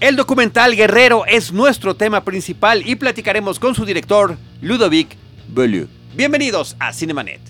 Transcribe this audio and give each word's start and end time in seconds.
El 0.00 0.16
documental 0.16 0.74
Guerrero 0.76 1.26
es 1.26 1.52
nuestro 1.52 1.94
tema 1.94 2.24
principal 2.24 2.82
y 2.86 2.96
platicaremos 2.96 3.58
con 3.58 3.74
su 3.74 3.84
director, 3.84 4.38
Ludovic 4.62 5.14
Bellieu. 5.48 5.88
Bienvenidos 6.14 6.74
a 6.78 6.94
Cinemanet. 6.94 7.40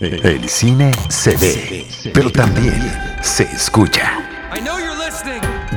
El 0.00 0.48
cine 0.48 0.90
se 1.08 1.36
ve, 1.36 1.86
pero 2.12 2.30
también 2.32 2.92
se 3.22 3.44
escucha. 3.44 4.18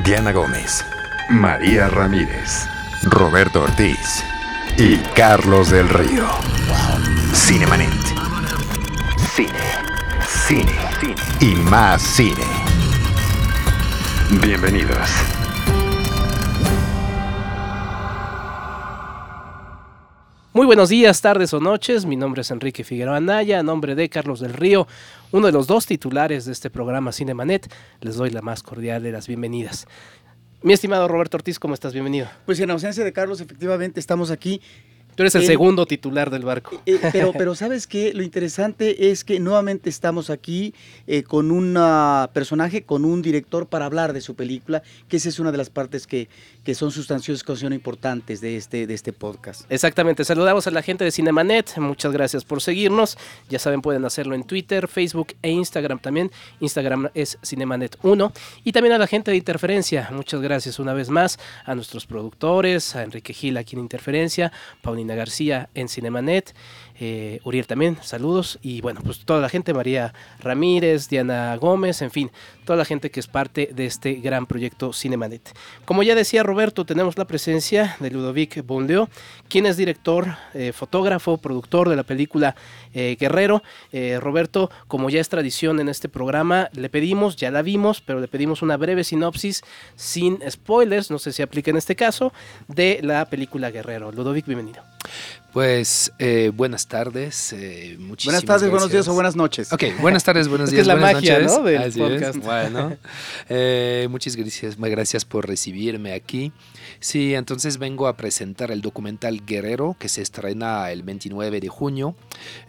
Diana 0.04 0.32
Gómez, 0.32 0.84
María 1.28 1.88
Ramírez, 1.88 2.66
Roberto 3.04 3.62
Ortiz 3.62 4.24
y 4.76 4.96
Carlos 5.14 5.70
del 5.70 5.88
Río. 5.88 6.26
Cinemanet. 7.32 7.88
Cine, 9.32 9.48
cine, 10.26 10.72
cine 11.00 11.14
y 11.40 11.54
más 11.54 12.02
cine. 12.02 12.69
Bienvenidos. 14.38 14.96
Muy 20.52 20.66
buenos 20.66 20.88
días, 20.88 21.20
tardes 21.20 21.52
o 21.52 21.58
noches. 21.58 22.06
Mi 22.06 22.14
nombre 22.14 22.42
es 22.42 22.52
Enrique 22.52 22.84
Figueroa 22.84 23.16
Anaya, 23.16 23.58
a 23.58 23.62
nombre 23.64 23.96
de 23.96 24.08
Carlos 24.08 24.38
del 24.38 24.52
Río, 24.52 24.86
uno 25.32 25.46
de 25.46 25.52
los 25.52 25.66
dos 25.66 25.84
titulares 25.86 26.44
de 26.44 26.52
este 26.52 26.70
programa 26.70 27.10
Cinemanet. 27.10 27.74
Les 28.00 28.14
doy 28.14 28.30
la 28.30 28.40
más 28.40 28.62
cordial 28.62 29.02
de 29.02 29.10
las 29.10 29.26
bienvenidas. 29.26 29.88
Mi 30.62 30.74
estimado 30.74 31.08
Roberto 31.08 31.36
Ortiz, 31.36 31.58
¿cómo 31.58 31.74
estás? 31.74 31.92
Bienvenido. 31.92 32.28
Pues 32.46 32.60
en 32.60 32.70
ausencia 32.70 33.02
de 33.02 33.12
Carlos, 33.12 33.40
efectivamente 33.40 33.98
estamos 33.98 34.30
aquí 34.30 34.60
Tú 35.14 35.22
eres 35.22 35.34
el 35.34 35.42
Eh, 35.42 35.46
segundo 35.46 35.86
titular 35.86 36.30
del 36.30 36.44
barco. 36.44 36.80
Eh, 36.86 36.98
pero, 37.12 37.32
pero 37.36 37.54
sabes 37.54 37.86
que 37.86 38.12
lo 38.14 38.22
interesante 38.22 39.10
es 39.10 39.24
que 39.24 39.40
nuevamente 39.40 39.90
estamos 39.90 40.30
aquí 40.30 40.74
eh, 41.06 41.22
con 41.22 41.50
un 41.50 41.74
personaje, 42.32 42.82
con 42.82 43.04
un 43.04 43.22
director 43.22 43.66
para 43.66 43.86
hablar 43.86 44.12
de 44.12 44.20
su 44.20 44.34
película, 44.34 44.82
que 45.08 45.16
esa 45.16 45.28
es 45.28 45.38
una 45.38 45.52
de 45.52 45.58
las 45.58 45.70
partes 45.70 46.06
que, 46.06 46.28
que 46.64 46.74
son 46.74 46.90
sustanciosas, 46.90 47.42
que 47.42 47.56
son 47.56 47.72
importantes 47.72 48.40
de 48.40 48.56
este, 48.56 48.86
de 48.86 48.94
este 48.94 49.12
podcast. 49.12 49.70
Exactamente, 49.70 50.24
saludamos 50.24 50.66
a 50.66 50.70
la 50.70 50.82
gente 50.82 51.04
de 51.04 51.10
Cinemanet, 51.10 51.76
muchas 51.78 52.12
gracias 52.12 52.44
por 52.44 52.62
seguirnos, 52.62 53.18
ya 53.48 53.58
saben 53.58 53.82
pueden 53.82 54.04
hacerlo 54.04 54.34
en 54.34 54.44
Twitter, 54.44 54.88
Facebook 54.88 55.34
e 55.42 55.50
Instagram 55.50 55.98
también, 55.98 56.30
Instagram 56.60 57.08
es 57.14 57.38
Cinemanet1 57.40 58.32
y 58.64 58.72
también 58.72 58.94
a 58.94 58.98
la 58.98 59.06
gente 59.06 59.30
de 59.30 59.36
Interferencia, 59.36 60.08
muchas 60.12 60.40
gracias 60.40 60.78
una 60.78 60.94
vez 60.94 61.08
más 61.08 61.38
a 61.64 61.74
nuestros 61.74 62.06
productores, 62.06 62.94
a 62.94 63.02
Enrique 63.02 63.32
Gil 63.32 63.56
aquí 63.56 63.76
en 63.76 63.82
Interferencia, 63.82 64.52
Paulina 64.82 64.99
García 65.08 65.68
en 65.74 65.88
Cinemanet, 65.88 66.54
eh, 67.00 67.40
Uriel 67.44 67.66
también, 67.66 67.96
saludos 68.02 68.58
y 68.62 68.82
bueno, 68.82 69.00
pues 69.02 69.20
toda 69.24 69.40
la 69.40 69.48
gente, 69.48 69.72
María 69.72 70.12
Ramírez, 70.40 71.08
Diana 71.08 71.56
Gómez, 71.56 72.02
en 72.02 72.10
fin, 72.10 72.30
toda 72.66 72.76
la 72.76 72.84
gente 72.84 73.10
que 73.10 73.20
es 73.20 73.26
parte 73.26 73.70
de 73.74 73.86
este 73.86 74.14
gran 74.14 74.44
proyecto 74.46 74.92
Cinemanet. 74.92 75.56
Como 75.86 76.02
ya 76.02 76.14
decía 76.14 76.42
Roberto, 76.42 76.84
tenemos 76.84 77.16
la 77.16 77.24
presencia 77.24 77.96
de 78.00 78.10
Ludovic 78.10 78.64
Bonleo, 78.66 79.08
quien 79.48 79.64
es 79.64 79.78
director, 79.78 80.36
eh, 80.52 80.72
fotógrafo, 80.72 81.38
productor 81.38 81.88
de 81.88 81.96
la 81.96 82.02
película 82.02 82.54
eh, 82.92 83.16
Guerrero. 83.18 83.62
Roberto, 84.20 84.70
como 84.86 85.10
ya 85.10 85.20
es 85.20 85.28
tradición 85.28 85.80
en 85.80 85.88
este 85.88 86.08
programa, 86.08 86.68
le 86.72 86.90
pedimos, 86.90 87.36
ya 87.36 87.50
la 87.50 87.62
vimos, 87.62 88.00
pero 88.00 88.20
le 88.20 88.28
pedimos 88.28 88.62
una 88.62 88.76
breve 88.76 89.04
sinopsis 89.04 89.62
sin 89.96 90.38
spoilers, 90.48 91.10
no 91.10 91.18
sé 91.18 91.32
si 91.32 91.42
aplica 91.42 91.70
en 91.70 91.76
este 91.76 91.96
caso, 91.96 92.32
de 92.68 93.00
la 93.02 93.24
película 93.26 93.70
Guerrero. 93.70 94.12
Ludovic, 94.12 94.46
bienvenido. 94.46 94.82
Pues 95.52 96.12
eh, 96.20 96.52
buenas 96.54 96.86
tardes, 96.86 97.52
eh, 97.52 97.96
Buenas 97.98 98.44
tardes, 98.44 98.70
buenos 98.70 98.92
días 98.92 99.08
o 99.08 99.14
buenas 99.14 99.34
noches. 99.34 99.72
Ok, 99.72 99.82
buenas 100.00 100.22
tardes, 100.22 100.46
buenos 100.46 100.68
Es 100.68 100.70
que 100.70 100.76
días, 100.76 100.82
es 100.82 100.86
la 100.86 100.94
buenas 100.94 101.14
magia, 101.14 101.38
noches. 101.40 101.58
¿no? 101.58 101.64
del 101.64 101.82
Así 101.82 102.00
es. 102.02 102.38
Bueno, 102.38 102.96
eh, 103.48 104.06
muchas 104.10 104.36
gracias, 104.36 104.78
gracias 104.78 105.24
por 105.24 105.48
recibirme 105.48 106.12
aquí. 106.12 106.52
Sí, 107.00 107.34
entonces 107.34 107.78
vengo 107.78 108.06
a 108.06 108.16
presentar 108.16 108.70
el 108.70 108.80
documental 108.80 109.44
Guerrero 109.44 109.96
que 109.98 110.08
se 110.08 110.22
estrena 110.22 110.92
el 110.92 111.02
29 111.02 111.60
de 111.60 111.68
junio. 111.68 112.14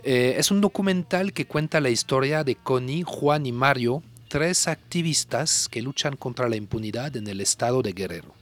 Eh, 0.03 0.35
es 0.37 0.49
un 0.49 0.59
documental 0.59 1.33
que 1.33 1.45
cuenta 1.45 1.81
la 1.81 1.89
historia 1.89 2.43
de 2.43 2.55
Connie, 2.55 3.03
Juan 3.05 3.45
y 3.45 3.51
Mario, 3.51 4.01
tres 4.27 4.67
activistas 4.67 5.67
que 5.69 5.83
luchan 5.83 6.15
contra 6.15 6.49
la 6.49 6.55
impunidad 6.55 7.15
en 7.15 7.27
el 7.27 7.41
estado 7.41 7.83
de 7.83 7.93
Guerrero. 7.93 8.40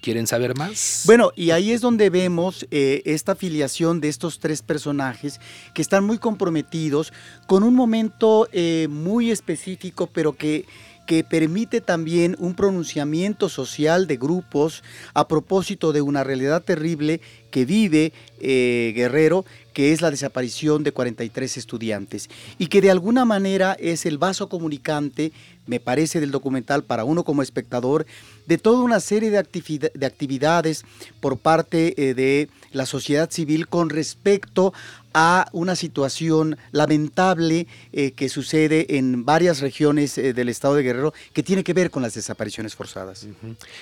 ¿Quieren 0.00 0.26
saber 0.26 0.56
más? 0.56 1.02
Bueno, 1.04 1.30
y 1.36 1.50
ahí 1.50 1.72
es 1.72 1.82
donde 1.82 2.08
vemos 2.08 2.66
eh, 2.70 3.02
esta 3.04 3.32
afiliación 3.32 4.00
de 4.00 4.08
estos 4.08 4.38
tres 4.38 4.62
personajes 4.62 5.40
que 5.74 5.82
están 5.82 6.04
muy 6.04 6.16
comprometidos 6.18 7.12
con 7.46 7.62
un 7.62 7.74
momento 7.74 8.48
eh, 8.52 8.88
muy 8.88 9.30
específico, 9.30 10.06
pero 10.06 10.32
que, 10.32 10.64
que 11.10 11.22
permite 11.24 11.80
también 11.80 12.36
un 12.38 12.54
pronunciamiento 12.54 13.48
social 13.48 14.06
de 14.06 14.16
grupos 14.16 14.82
a 15.12 15.28
propósito 15.28 15.92
de 15.92 16.00
una 16.00 16.24
realidad 16.24 16.62
terrible 16.62 17.20
que 17.50 17.64
vive 17.64 18.12
eh, 18.40 18.92
Guerrero, 18.94 19.44
que 19.72 19.92
es 19.92 20.00
la 20.00 20.10
desaparición 20.10 20.82
de 20.82 20.92
43 20.92 21.56
estudiantes, 21.56 22.30
y 22.58 22.68
que 22.68 22.80
de 22.80 22.90
alguna 22.90 23.24
manera 23.24 23.76
es 23.78 24.06
el 24.06 24.18
vaso 24.18 24.48
comunicante, 24.48 25.32
me 25.66 25.78
parece, 25.80 26.20
del 26.20 26.30
documental 26.30 26.82
para 26.84 27.04
uno 27.04 27.22
como 27.24 27.42
espectador, 27.42 28.06
de 28.46 28.58
toda 28.58 28.82
una 28.82 28.98
serie 29.00 29.30
de, 29.30 29.38
activi- 29.38 29.92
de 29.92 30.06
actividades 30.06 30.84
por 31.20 31.38
parte 31.38 31.94
eh, 31.96 32.14
de 32.14 32.48
la 32.72 32.86
sociedad 32.86 33.30
civil 33.30 33.68
con 33.68 33.90
respecto 33.90 34.72
a 35.14 35.48
una 35.52 35.76
situación 35.76 36.56
lamentable 36.72 37.66
eh, 37.92 38.12
que 38.12 38.28
sucede 38.28 38.96
en 38.96 39.24
varias 39.24 39.60
regiones 39.60 40.16
eh, 40.18 40.32
del 40.32 40.48
estado 40.48 40.74
de 40.74 40.82
Guerrero 40.82 41.12
que 41.32 41.42
tiene 41.42 41.62
que 41.64 41.72
ver 41.74 41.90
con 41.90 42.02
las 42.02 42.14
desapariciones 42.14 42.74
forzadas. 42.74 43.26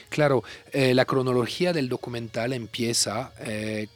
Claro, 0.08 0.42
la 0.72 1.04
cronología 1.04 1.72
del 1.72 1.88
documental 1.88 2.52
empieza 2.52 3.32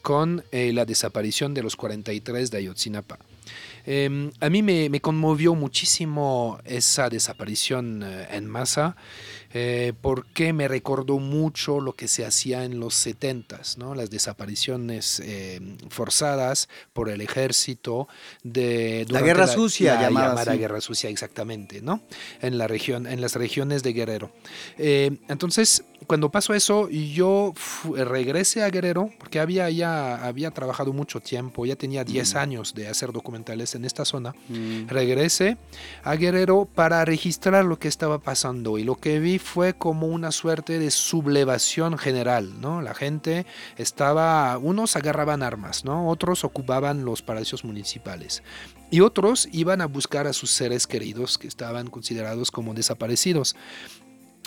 con 0.03 0.44
la 0.53 0.84
desaparición 0.84 1.54
de 1.54 1.62
los 1.62 1.76
43 1.76 2.50
de 2.50 2.59
Ayotzinapa. 2.59 3.19
Eh, 3.87 4.31
a 4.41 4.50
mí 4.50 4.62
me, 4.62 4.88
me 4.88 5.00
conmovió 5.00 5.54
muchísimo 5.54 6.59
esa 6.65 7.09
desaparición 7.09 8.03
eh, 8.03 8.28
en 8.31 8.47
masa 8.47 8.97
eh, 9.54 9.93
porque 10.00 10.54
me 10.54 10.66
recordó 10.66 11.19
mucho 11.19 11.81
lo 11.81 11.94
que 11.94 12.09
se 12.09 12.25
hacía 12.25 12.65
en 12.65 12.81
los 12.81 13.06
70s, 13.06 13.76
¿no? 13.76 13.94
las 13.94 14.09
desapariciones 14.09 15.20
eh, 15.20 15.60
forzadas 15.91 16.70
por 16.94 17.10
el 17.10 17.20
ejército 17.20 18.09
de 18.43 19.04
La 19.10 19.20
guerra 19.20 19.47
sucia, 19.47 19.94
la 19.94 20.03
llamada 20.03 20.28
llamada 20.28 20.56
guerra 20.56 20.81
sucia 20.81 21.10
exactamente, 21.10 21.82
¿no? 21.82 22.03
En 22.41 22.56
la 22.56 22.66
región, 22.66 23.06
en 23.06 23.20
las 23.20 23.34
regiones 23.34 23.82
de 23.82 23.93
Guerrero. 23.93 24.32
Eh, 24.78 25.19
entonces, 25.28 25.84
cuando 26.06 26.31
pasó 26.31 26.54
eso, 26.54 26.88
yo 26.88 27.53
regresé 27.94 28.62
a 28.62 28.70
Guerrero, 28.70 29.10
porque 29.19 29.38
había 29.38 29.69
ya 29.69 30.25
había 30.25 30.50
trabajado 30.50 30.94
mucho 30.94 31.20
tiempo, 31.20 31.66
ya 31.66 31.76
tenía 31.76 32.04
10 32.04 32.37
años 32.37 32.75
de 32.75 32.88
hacer 32.88 33.12
documentales 33.12 33.72
en 33.75 33.84
esta 33.84 34.05
zona. 34.05 34.34
Mm. 34.49 34.88
Regresé 34.88 35.56
a 36.03 36.15
Guerrero 36.15 36.69
para 36.72 37.05
registrar 37.05 37.65
lo 37.65 37.78
que 37.78 37.88
estaba 37.88 38.19
pasando 38.19 38.78
y 38.78 38.84
lo 38.84 38.97
que 38.97 39.19
vi 39.19 39.38
fue 39.38 39.75
como 39.75 40.06
una 40.06 40.33
suerte 40.33 40.78
de 40.78 40.91
sublevación 40.91 41.99
general, 41.99 42.61
¿no? 42.61 42.82
La 42.82 42.94
gente 42.94 43.47
estaba, 43.77 44.56
unos 44.59 44.97
agarraban 44.97 45.43
armas, 45.43 45.84
¿no? 45.84 46.09
Otros 46.09 46.44
ocupaban 46.44 47.05
los 47.05 47.22
palacios 47.22 47.65
municipales 47.65 48.43
y 48.93 49.00
otros 49.00 49.49
iban 49.53 49.81
a 49.81 49.87
buscar 49.87 50.27
a 50.27 50.34
sus 50.34 50.50
seres 50.50 50.87
queridos 50.87 51.38
que 51.38 51.49
estaban 51.49 51.88
considerados 51.88 52.50
como 52.50 52.75
desaparecidos. 52.75 53.56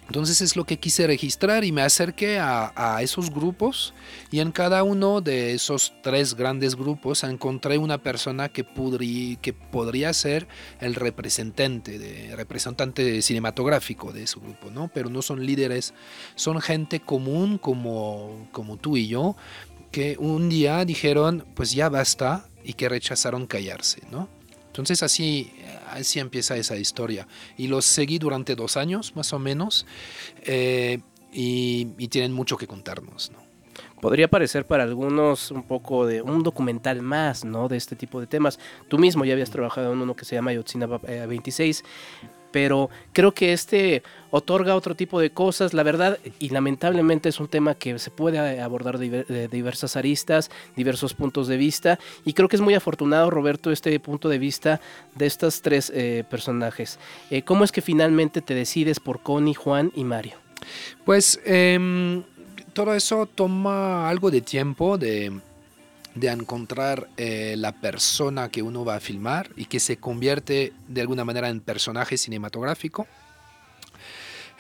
Entonces 0.08 0.42
es 0.42 0.56
lo 0.56 0.66
que 0.66 0.78
quise 0.78 1.08
registrar 1.08 1.64
y 1.64 1.72
me 1.72 1.82
acerqué 1.82 2.38
a, 2.40 2.72
esos 3.02 3.32
grupos 3.32 3.94
y 4.32 4.40
en 4.40 4.52
cada 4.52 4.84
uno 4.84 5.22
de 5.22 5.54
esos 5.54 5.94
tres 6.04 6.36
grandes 6.36 6.76
grupos 6.76 7.24
encontré 7.24 7.78
una 7.78 7.98
persona 7.98 8.50
que, 8.50 8.66
podrí- 8.66 9.38
que 9.40 9.54
podría 9.54 10.14
ser 10.14 10.48
el 10.80 10.96
representante, 10.96 11.98
de, 12.00 12.36
representante 12.36 13.22
cinematográfico 13.22 14.14
de 14.14 14.24
ese 14.24 14.40
grupo, 14.40 14.70
¿no? 14.70 14.90
Pero 14.94 15.10
no 15.10 15.22
son 15.22 15.46
líderes, 15.46 15.94
son 16.36 16.62
gente 16.62 17.00
común 17.00 17.58
como, 17.58 18.48
como 18.52 18.78
tú 18.78 18.98
y 18.98 19.08
yo, 19.08 19.36
que 19.92 20.18
un 20.20 20.50
día 20.50 20.86
dijeron, 20.86 21.46
pues 21.56 21.72
ya 21.72 21.90
basta, 21.90 22.48
y 22.66 22.74
que 22.74 22.90
rechazaron 22.90 23.46
callarse, 23.46 24.02
¿no? 24.12 24.28
Entonces 24.76 25.04
así, 25.04 25.54
así 25.90 26.20
empieza 26.20 26.58
esa 26.58 26.76
historia. 26.76 27.30
Y 27.56 27.68
los 27.68 27.86
seguí 27.86 28.20
durante 28.20 28.56
dos 28.56 28.76
años, 28.76 29.16
más 29.16 29.32
o 29.32 29.40
menos, 29.40 29.86
eh, 30.44 31.00
y, 31.32 31.88
y 31.98 32.10
tienen 32.10 32.34
mucho 32.34 32.58
que 32.58 32.68
contarnos, 32.68 33.32
¿no? 33.32 33.46
Podría 34.02 34.28
parecer 34.28 34.68
para 34.68 34.84
algunos 34.84 35.50
un 35.52 35.64
poco 35.64 36.06
de 36.06 36.22
un 36.22 36.44
documental 36.44 37.02
más, 37.02 37.46
¿no? 37.46 37.70
De 37.70 37.78
este 37.78 37.96
tipo 37.96 38.20
de 38.20 38.28
temas. 38.28 38.60
Tú 38.90 38.98
mismo 38.98 39.24
ya 39.24 39.32
habías 39.32 39.50
trabajado 39.50 39.94
en 39.94 40.00
uno 40.00 40.14
que 40.14 40.26
se 40.26 40.36
llama 40.36 40.52
Yotzinapa 40.52 41.00
eh, 41.08 41.26
26. 41.26 41.82
Pero 42.56 42.90
creo 43.12 43.34
que 43.34 43.52
este 43.52 44.02
otorga 44.32 44.78
otro 44.78 44.96
tipo 44.96 45.20
de 45.20 45.30
cosas. 45.30 45.74
La 45.74 45.84
verdad, 45.84 46.20
y 46.40 46.52
lamentablemente 46.52 47.28
es 47.28 47.42
un 47.42 47.50
tema 47.50 47.76
que 47.76 48.00
se 48.00 48.12
puede 48.12 48.62
abordar 48.62 48.98
de 48.98 49.50
diversas 49.50 49.98
aristas, 49.98 50.50
diversos 50.74 51.14
puntos 51.14 51.50
de 51.50 51.58
vista, 51.58 52.00
y 52.24 52.32
creo 52.32 52.48
que 52.48 52.56
es 52.56 52.62
muy 52.62 52.74
afortunado, 52.74 53.30
Roberto, 53.30 53.74
este 53.74 54.00
punto 54.00 54.30
de 54.30 54.40
vista 54.40 54.80
de 55.16 55.26
estos 55.26 55.62
tres 55.62 55.92
eh, 55.94 56.24
personajes. 56.30 56.98
Eh, 57.30 57.42
¿Cómo 57.42 57.66
es 57.66 57.74
que 57.74 57.82
finalmente 57.82 58.42
te 58.42 58.56
decides 58.56 59.02
por 59.02 59.20
Connie, 59.20 59.54
Juan 59.54 59.92
y 59.94 60.06
Mario? 60.06 60.36
Pues 61.04 61.42
em, 61.44 62.24
todo 62.72 62.94
eso 62.94 63.26
toma 63.26 64.08
algo 64.08 64.32
de 64.32 64.40
tiempo, 64.40 64.98
de 64.98 65.42
de 66.16 66.30
encontrar 66.30 67.10
eh, 67.18 67.56
la 67.58 67.74
persona 67.74 68.50
que 68.50 68.62
uno 68.62 68.84
va 68.84 68.96
a 68.96 69.00
filmar 69.00 69.52
y 69.56 69.66
que 69.66 69.80
se 69.80 69.98
convierte 69.98 70.74
de 70.88 71.02
alguna 71.02 71.26
manera 71.26 71.50
en 71.50 71.60
personaje 71.60 72.18
cinematográfico. 72.18 73.06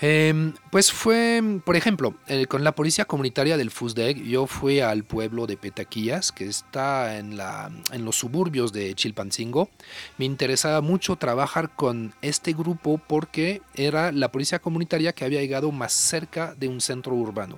Em, 0.02 0.54
pues 0.72 0.92
fue, 0.92 1.42
por 1.64 1.78
ejemplo, 1.78 2.16
con 2.50 2.66
la 2.66 2.74
policía 2.74 3.06
comunitaria 3.06 3.56
del 3.56 3.72
FUSDEC, 3.72 4.24
yo 4.24 4.46
fui 4.46 4.82
al 4.82 5.06
pueblo 5.06 5.48
de 5.48 5.56
Petaquillas, 5.56 6.34
que 6.34 6.48
está 6.48 7.18
en, 7.18 7.38
la, 7.38 7.72
en 7.94 8.04
los 8.04 8.18
suburbios 8.18 8.74
de 8.74 8.94
Chilpancingo. 8.94 9.70
Me 10.18 10.26
interesaba 10.26 10.82
mucho 10.82 11.16
trabajar 11.16 11.74
con 11.76 12.14
este 12.22 12.52
grupo 12.52 12.98
porque 12.98 13.62
era 13.74 14.12
la 14.12 14.32
policía 14.32 14.60
comunitaria 14.60 15.14
que 15.14 15.24
había 15.24 15.40
llegado 15.40 15.72
más 15.72 15.94
cerca 15.94 16.54
de 16.56 16.68
un 16.68 16.82
centro 16.82 17.14
urbano. 17.14 17.58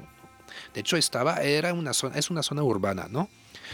De 0.76 0.82
hecho, 0.82 0.96
estaba, 0.96 1.38
era 1.42 1.74
una 1.74 1.94
zona, 1.94 2.18
es 2.18 2.30
una 2.30 2.44
zona 2.44 2.62
urbana, 2.62 3.08
¿no? 3.10 3.30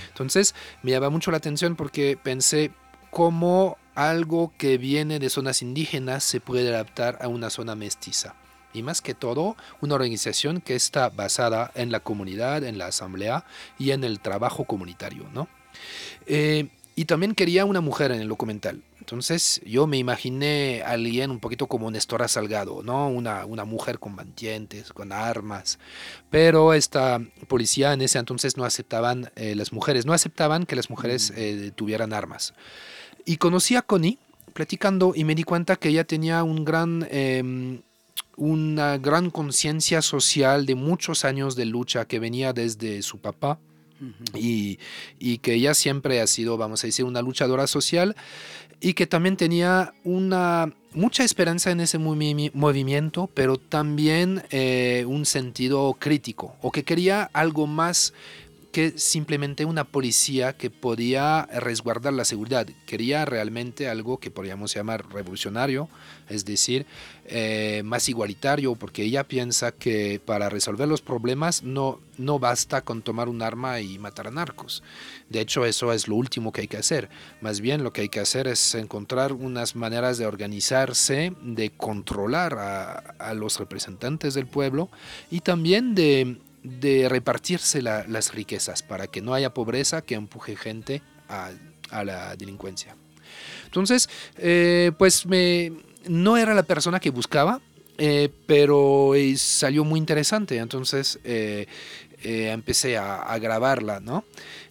Entonces 0.10 0.56
me 0.82 0.92
llama 0.92 1.10
mucho 1.10 1.32
la 1.32 1.38
atención 1.38 1.76
porque 1.76 2.18
pensé 2.22 2.72
cómo 3.10 3.78
algo 3.96 4.52
que 4.58 4.78
viene 4.78 5.20
de 5.20 5.30
zonas 5.30 5.62
indígenas 5.62 6.24
se 6.24 6.40
puede 6.40 6.70
adaptar 6.70 7.20
a 7.22 7.28
una 7.28 7.50
zona 7.50 7.76
mestiza. 7.76 8.36
Y 8.74 8.82
más 8.82 9.02
que 9.02 9.14
todo, 9.14 9.56
una 9.82 9.96
organización 9.96 10.60
que 10.60 10.76
está 10.76 11.10
basada 11.10 11.72
en 11.76 11.92
la 11.92 12.00
comunidad, 12.00 12.64
en 12.64 12.80
la 12.80 12.88
asamblea 12.88 13.46
y 13.78 13.92
en 13.92 14.04
el 14.04 14.20
trabajo 14.20 14.66
comunitario, 14.66 15.30
¿no? 15.32 15.48
Eh, 16.26 16.70
y 16.96 17.06
también 17.06 17.36
quería 17.36 17.66
una 17.66 17.82
mujer 17.82 18.12
en 18.12 18.20
el 18.20 18.28
documental. 18.28 18.82
Entonces 19.04 19.60
yo 19.66 19.86
me 19.86 19.98
imaginé 19.98 20.82
a 20.82 20.92
alguien 20.92 21.30
un 21.30 21.42
poquito 21.42 21.68
como 21.68 21.92
Nestora 21.92 22.30
Salgado, 22.30 22.84
¿no? 22.84 23.10
Una, 23.10 23.46
una 23.46 23.66
mujer 23.66 24.00
con 24.00 24.16
mantientes, 24.16 24.94
con 24.94 25.12
armas. 25.12 25.78
Pero 26.30 26.74
esta 26.74 27.20
policía 27.50 27.92
en 27.92 28.02
ese 28.02 28.18
entonces 28.18 28.56
no 28.56 28.64
aceptaban 28.64 29.30
eh, 29.36 29.56
las 29.56 29.74
mujeres, 29.74 30.06
no 30.06 30.14
aceptaban 30.14 30.66
que 30.66 30.78
las 30.78 30.90
mujeres 30.90 31.32
mm. 31.32 31.34
eh, 31.36 31.72
tuvieran 31.76 32.14
armas. 32.14 32.54
Y 33.26 33.36
conocí 33.36 33.76
a 33.76 33.82
Connie 33.82 34.20
platicando 34.54 35.12
y 35.14 35.26
me 35.26 35.36
di 35.36 35.44
cuenta 35.44 35.76
que 35.76 35.90
ella 35.90 36.06
tenía 36.06 36.42
un 36.44 36.64
gran... 36.64 37.06
Em, 37.12 37.82
una 38.36 38.98
gran 38.98 39.30
conciencia 39.30 40.02
social 40.02 40.66
de 40.66 40.74
muchos 40.74 41.24
años 41.24 41.56
de 41.56 41.66
lucha 41.66 42.06
que 42.06 42.18
venía 42.18 42.52
desde 42.52 43.04
su 43.04 43.20
papá, 43.20 43.60
y, 44.34 44.78
que 45.40 45.54
ella 45.54 45.74
siempre 45.74 46.22
ha 46.22 46.28
sido, 46.28 46.58
vamos 46.58 46.84
a 46.84 46.88
decir, 46.88 47.06
una 47.06 47.22
luchadora 47.22 47.68
social 47.68 48.16
y 48.84 48.96
que 48.96 49.08
también 49.08 49.38
tenía 49.38 49.94
una 50.04 50.74
mucha 50.94 51.24
esperanza 51.24 51.72
en 51.72 51.80
ese 51.80 51.98
movimiento, 51.98 53.30
pero 53.34 53.58
también 53.58 54.44
eh, 54.52 55.06
un 55.08 55.26
sentido 55.26 55.96
crítico, 55.98 56.58
o 56.62 56.70
que 56.70 56.84
quería 56.84 57.30
algo 57.32 57.66
más 57.66 58.14
que 58.74 58.98
simplemente 58.98 59.66
una 59.66 59.84
policía 59.84 60.58
que 60.58 60.72
podía 60.72 61.44
resguardar 61.44 62.12
la 62.12 62.26
seguridad. 62.26 62.66
Quería 62.88 63.24
realmente 63.24 63.88
algo 63.88 64.18
que 64.18 64.32
podríamos 64.32 64.74
llamar 64.74 65.08
revolucionario, 65.14 65.90
es 66.28 66.44
decir, 66.44 66.88
eh, 67.28 67.84
más 67.86 68.10
igualitario, 68.10 68.74
porque 68.74 69.04
ella 69.04 69.26
piensa 69.26 69.74
que 69.74 70.20
para 70.26 70.50
resolver 70.50 70.88
los 70.88 71.04
problemas 71.04 71.62
no, 71.62 72.00
no 72.18 72.40
basta 72.40 72.82
con 72.82 73.04
tomar 73.04 73.30
un 73.30 73.44
arma 73.44 73.80
y 73.80 74.00
matar 74.00 74.26
a 74.26 74.32
narcos. 74.32 74.82
De 75.30 75.40
hecho, 75.40 75.66
eso 75.66 75.94
es 75.94 76.08
lo 76.08 76.16
último 76.16 76.52
que 76.52 76.62
hay 76.62 76.68
que 76.68 76.78
hacer. 76.78 77.10
Más 77.42 77.62
bien 77.62 77.84
lo 77.84 77.94
que 77.94 78.02
hay 78.02 78.10
que 78.10 78.22
hacer 78.22 78.48
es 78.48 78.74
encontrar 78.74 79.34
unas 79.34 79.76
maneras 79.76 80.18
de 80.18 80.26
organizarse, 80.26 81.32
de 81.44 81.70
controlar 81.70 82.56
a, 82.58 82.94
a 83.20 83.36
los 83.36 83.60
representantes 83.60 84.34
del 84.34 84.48
pueblo 84.48 84.90
y 85.30 85.42
también 85.42 85.94
de 85.94 86.40
de 86.64 87.10
repartirse 87.10 87.82
las 87.82 88.34
riquezas 88.34 88.82
para 88.84 89.08
que 89.08 89.22
no 89.22 89.34
haya 89.34 89.54
pobreza 89.54 90.02
que 90.02 90.16
empuje 90.16 90.56
gente 90.56 91.02
a, 91.28 91.52
la 92.04 92.36
delincuencia. 92.36 92.96
Entonces, 93.66 94.10
eh, 94.38 94.92
pues 94.98 95.26
me, 95.26 95.72
no 96.08 96.38
era 96.38 96.54
la 96.54 96.64
persona 96.64 97.00
que 97.00 97.12
buscaba, 97.12 97.62
eh, 97.98 98.30
pero 98.48 99.12
salió 99.38 99.84
muy 99.84 100.00
interesante, 100.00 100.58
entonces 100.58 101.20
eh, 101.24 101.68
empecé 102.24 102.98
a, 102.98 103.38
grabarla, 103.38 104.00
¿no? 104.00 104.24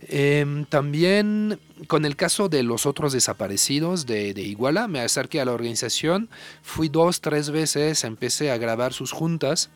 Em, 0.09 0.65
también 0.65 1.61
con 1.87 2.05
el 2.05 2.17
caso 2.17 2.49
de 2.49 2.63
los 2.63 2.87
otros 2.87 3.13
desaparecidos 3.13 4.07
de, 4.07 4.35
de, 4.35 4.43
Iguala, 4.43 4.89
me 4.89 5.01
acerqué 5.01 5.41
a 5.41 5.45
la 5.45 5.53
organización, 5.53 6.29
fui 6.63 6.89
dos, 6.89 7.21
tres 7.21 7.51
veces, 7.51 8.03
empecé 8.05 8.51
a 8.51 8.57
grabar 8.57 8.93
sus 8.93 9.13
juntas 9.13 9.71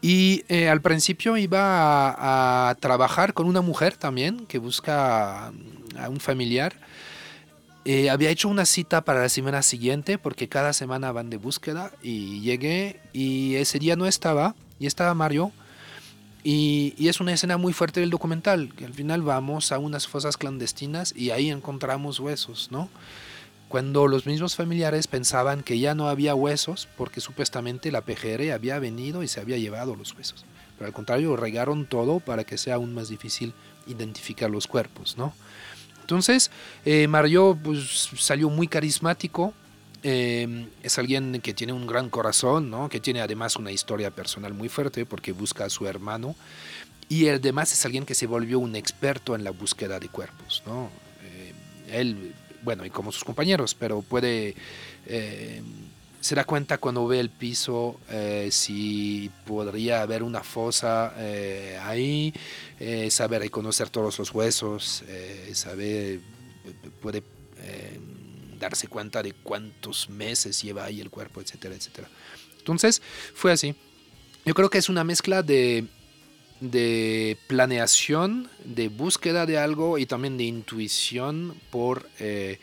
y 0.00 0.44
eh, 0.48 0.68
al 0.68 0.80
principio 0.80 1.36
iba 1.36 2.68
a, 2.68 2.74
trabajar 2.76 3.34
con 3.34 3.46
una 3.46 3.60
mujer 3.60 3.96
también 3.96 4.46
que 4.46 4.58
busca 4.58 5.48
a 5.48 6.08
un 6.08 6.20
familiar. 6.20 6.74
Eh, 7.84 8.10
había 8.10 8.30
hecho 8.30 8.48
una 8.48 8.64
cita 8.64 9.04
para 9.04 9.22
la 9.22 9.28
semana 9.28 9.62
siguiente 9.62 10.18
porque 10.18 10.48
cada 10.48 10.72
semana 10.72 11.10
van 11.12 11.30
de 11.30 11.36
búsqueda 11.36 11.92
y 12.02 12.40
llegué 12.40 13.00
y 13.12 13.56
ese 13.56 13.78
día 13.78 13.96
no 13.96 14.06
estaba 14.06 14.54
y 14.78 14.86
estaba 14.86 15.14
Mario. 15.14 15.52
Y, 16.44 16.94
y, 16.98 17.06
es 17.06 17.20
una 17.20 17.32
escena 17.32 17.56
muy 17.56 17.72
fuerte 17.72 18.00
del 18.00 18.10
documental, 18.10 18.74
que 18.74 18.84
al 18.84 18.92
final 18.92 19.22
vamos 19.22 19.70
a 19.70 19.78
unas 19.78 20.08
fosas 20.08 20.36
clandestinas 20.36 21.14
y 21.16 21.30
ahí 21.30 21.50
encontramos 21.50 22.18
huesos, 22.18 22.68
¿no? 22.72 22.88
Cuando 23.72 24.06
los 24.06 24.26
mismos 24.26 24.54
familiares 24.54 25.06
pensaban 25.06 25.62
que 25.62 25.78
ya 25.78 25.94
no 25.94 26.10
había 26.10 26.34
huesos 26.34 26.90
porque 26.98 27.22
supuestamente 27.22 27.90
la 27.90 28.02
PGR 28.02 28.52
había 28.52 28.78
venido 28.78 29.22
y 29.22 29.28
se 29.28 29.40
había 29.40 29.56
llevado 29.56 29.96
los 29.96 30.14
huesos. 30.14 30.44
Pero 30.76 30.88
al 30.88 30.92
contrario, 30.92 31.36
regaron 31.36 31.86
todo 31.86 32.20
para 32.20 32.44
que 32.44 32.58
sea 32.58 32.74
aún 32.74 32.92
más 32.92 33.08
difícil 33.08 33.54
identificar 33.86 34.50
los 34.50 34.66
cuerpos, 34.66 35.16
¿no? 35.16 35.32
Entonces, 36.02 36.50
eh, 36.84 37.08
Mario 37.08 37.58
pues, 37.64 38.10
salió 38.18 38.50
muy 38.50 38.68
carismático, 38.68 39.54
eh, 40.02 40.66
es 40.82 40.98
alguien 40.98 41.40
que 41.40 41.54
tiene 41.54 41.72
un 41.72 41.86
gran 41.86 42.10
corazón, 42.10 42.68
¿no? 42.68 42.90
que 42.90 43.00
tiene 43.00 43.22
además 43.22 43.56
una 43.56 43.72
historia 43.72 44.10
personal 44.10 44.52
muy 44.52 44.68
fuerte 44.68 45.06
porque 45.06 45.32
busca 45.32 45.64
a 45.64 45.70
su 45.70 45.86
hermano 45.86 46.36
y 47.08 47.26
además 47.26 47.72
es 47.72 47.86
alguien 47.86 48.04
que 48.04 48.14
se 48.14 48.26
volvió 48.26 48.58
un 48.58 48.76
experto 48.76 49.34
en 49.34 49.44
la 49.44 49.50
búsqueda 49.50 49.98
de 49.98 50.10
cuerpos. 50.10 50.62
¿no? 50.66 50.90
Eh, 51.22 51.54
él 51.90 52.34
bueno, 52.62 52.84
y 52.84 52.90
como 52.90 53.12
sus 53.12 53.24
compañeros, 53.24 53.74
pero 53.74 54.02
puede, 54.02 54.54
eh, 55.06 55.62
se 56.20 56.34
da 56.34 56.44
cuenta 56.44 56.78
cuando 56.78 57.06
ve 57.06 57.20
el 57.20 57.30
piso 57.30 57.98
eh, 58.08 58.48
si 58.50 59.30
podría 59.44 60.02
haber 60.02 60.22
una 60.22 60.42
fosa 60.42 61.14
eh, 61.16 61.78
ahí, 61.82 62.32
sabe 63.10 63.38
reconocer 63.38 63.90
todos 63.90 64.18
los 64.18 64.32
huesos, 64.32 65.04
sabe, 65.52 66.20
puede 67.00 67.22
darse 68.58 68.88
cuenta 68.88 69.22
de 69.22 69.32
cuántos 69.32 70.08
meses 70.08 70.60
lleva 70.62 70.84
ahí 70.84 71.00
el 71.00 71.10
cuerpo, 71.10 71.40
etcétera, 71.40 71.74
etcétera. 71.74 72.08
Entonces, 72.58 73.02
fue 73.34 73.52
así. 73.52 73.74
Yo 74.44 74.54
creo 74.54 74.70
que 74.70 74.78
es 74.78 74.88
una 74.88 75.04
mezcla 75.04 75.42
de 75.42 75.86
de 76.62 77.36
planeación, 77.48 78.48
de 78.64 78.88
búsqueda 78.88 79.46
de 79.46 79.58
algo 79.58 79.98
y 79.98 80.06
también 80.06 80.38
de 80.38 80.44
intuición 80.44 81.54
por, 81.70 82.08
eh, 82.20 82.60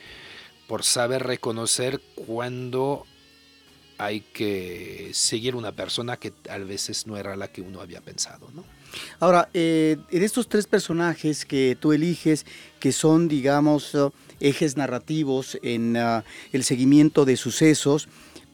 por 0.67 0.83
saber 0.83 1.23
reconocer 1.23 1.99
cuándo 2.15 3.05
hay 3.97 4.21
que 4.21 5.11
seguir 5.13 5.53
una 5.55 5.73
persona 5.73 6.15
que 6.15 6.31
a 6.49 6.57
veces 6.59 7.05
no 7.07 7.17
era 7.17 7.35
la 7.35 7.49
que 7.49 7.61
uno 7.61 7.81
había 7.81 7.99
pensado. 7.99 8.49
¿no? 8.55 8.63
Ahora, 9.19 9.49
eh, 9.53 9.97
en 10.09 10.23
estos 10.23 10.47
tres 10.47 10.65
personajes 10.65 11.43
que 11.43 11.77
tú 11.77 11.91
eliges, 11.91 12.45
que 12.79 12.93
son, 12.93 13.27
digamos, 13.27 13.97
ejes 14.39 14.77
narrativos 14.77 15.59
en 15.61 15.97
ah, 15.97 16.23
el 16.53 16.63
seguimiento 16.63 17.25
de 17.25 17.35
sucesos, 17.35 18.07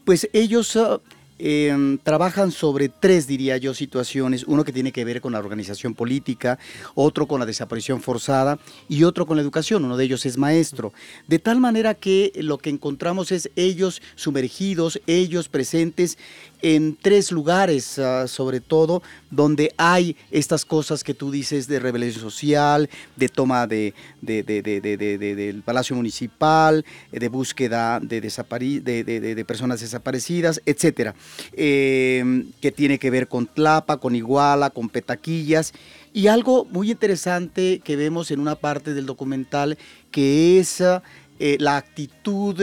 pues 0.05 0.27
ellos 0.33 0.75
ah, 0.77 0.99
Em, 1.37 1.97
trabajan 1.97 2.51
sobre 2.51 2.87
tres, 2.87 3.27
diría 3.27 3.57
yo, 3.57 3.73
situaciones. 3.73 4.45
Uno 4.45 4.63
que 4.63 4.71
tiene 4.71 4.93
que 4.93 5.03
ver 5.03 5.19
con 5.19 5.33
la 5.33 5.39
organización 5.39 5.93
política, 5.93 6.57
otro 6.93 7.27
con 7.27 7.41
la 7.41 7.45
desaparición 7.45 8.01
forzada 8.01 8.57
y 8.87 9.03
otro 9.03 9.25
con 9.25 9.35
la 9.35 9.43
educación. 9.43 9.83
Uno 9.83 9.97
de 9.97 10.05
ellos 10.05 10.25
es 10.25 10.37
maestro. 10.37 10.93
De 11.27 11.39
tal 11.39 11.59
manera 11.59 11.93
que 11.93 12.31
lo 12.37 12.57
que 12.57 12.69
encontramos 12.69 13.33
es 13.33 13.49
ellos 13.57 14.01
sumergidos, 14.15 15.01
ellos 15.07 15.49
presentes 15.49 16.17
en 16.65 16.97
tres 16.99 17.31
lugares, 17.31 17.99
ah, 17.99 18.27
sobre 18.27 18.59
todo, 18.59 19.03
donde 19.29 19.71
hay 19.77 20.17
estas 20.31 20.65
cosas 20.65 21.03
que 21.03 21.13
tú 21.13 21.29
dices 21.29 21.67
de 21.67 21.79
rebelión 21.79 22.11
social, 22.11 22.89
de 23.15 23.29
toma 23.29 23.67
de, 23.67 23.93
del 24.19 25.61
Palacio 25.61 25.95
Municipal, 25.95 26.83
eh, 27.11 27.19
de 27.19 27.27
búsqueda 27.27 27.99
de, 27.99 29.45
personas 29.47 29.79
desaparecidas, 29.81 30.59
etcétera, 30.65 31.13
em, 31.53 32.51
que 32.59 32.71
tiene 32.71 32.97
que 32.97 33.11
ver 33.11 33.27
con 33.27 33.45
Tlapa, 33.45 33.97
con 33.97 34.15
Iguala, 34.15 34.71
con 34.71 34.89
Petaquillas. 34.89 35.71
Y 36.13 36.25
algo 36.25 36.65
muy 36.65 36.89
interesante 36.89 37.79
que 37.83 37.95
vemos 37.95 38.31
en 38.31 38.39
una 38.39 38.55
parte 38.55 38.95
del 38.95 39.05
documental, 39.05 39.77
que 40.09 40.59
es 40.59 40.81
eh, 40.81 41.57
la 41.59 41.77
actitud 41.77 42.55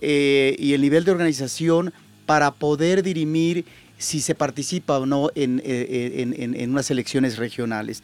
eh, 0.00 0.56
y 0.58 0.72
el 0.72 0.80
nivel 0.80 1.04
de 1.04 1.10
organización 1.10 1.92
para 2.32 2.50
poder 2.50 3.02
dirimir 3.02 3.66
si 3.98 4.22
se 4.22 4.34
participa 4.34 4.98
o 4.98 5.04
no 5.04 5.28
en, 5.34 5.60
eh, 5.62 6.66
unas 6.66 6.90
elecciones 6.90 7.36
regionales. 7.36 8.02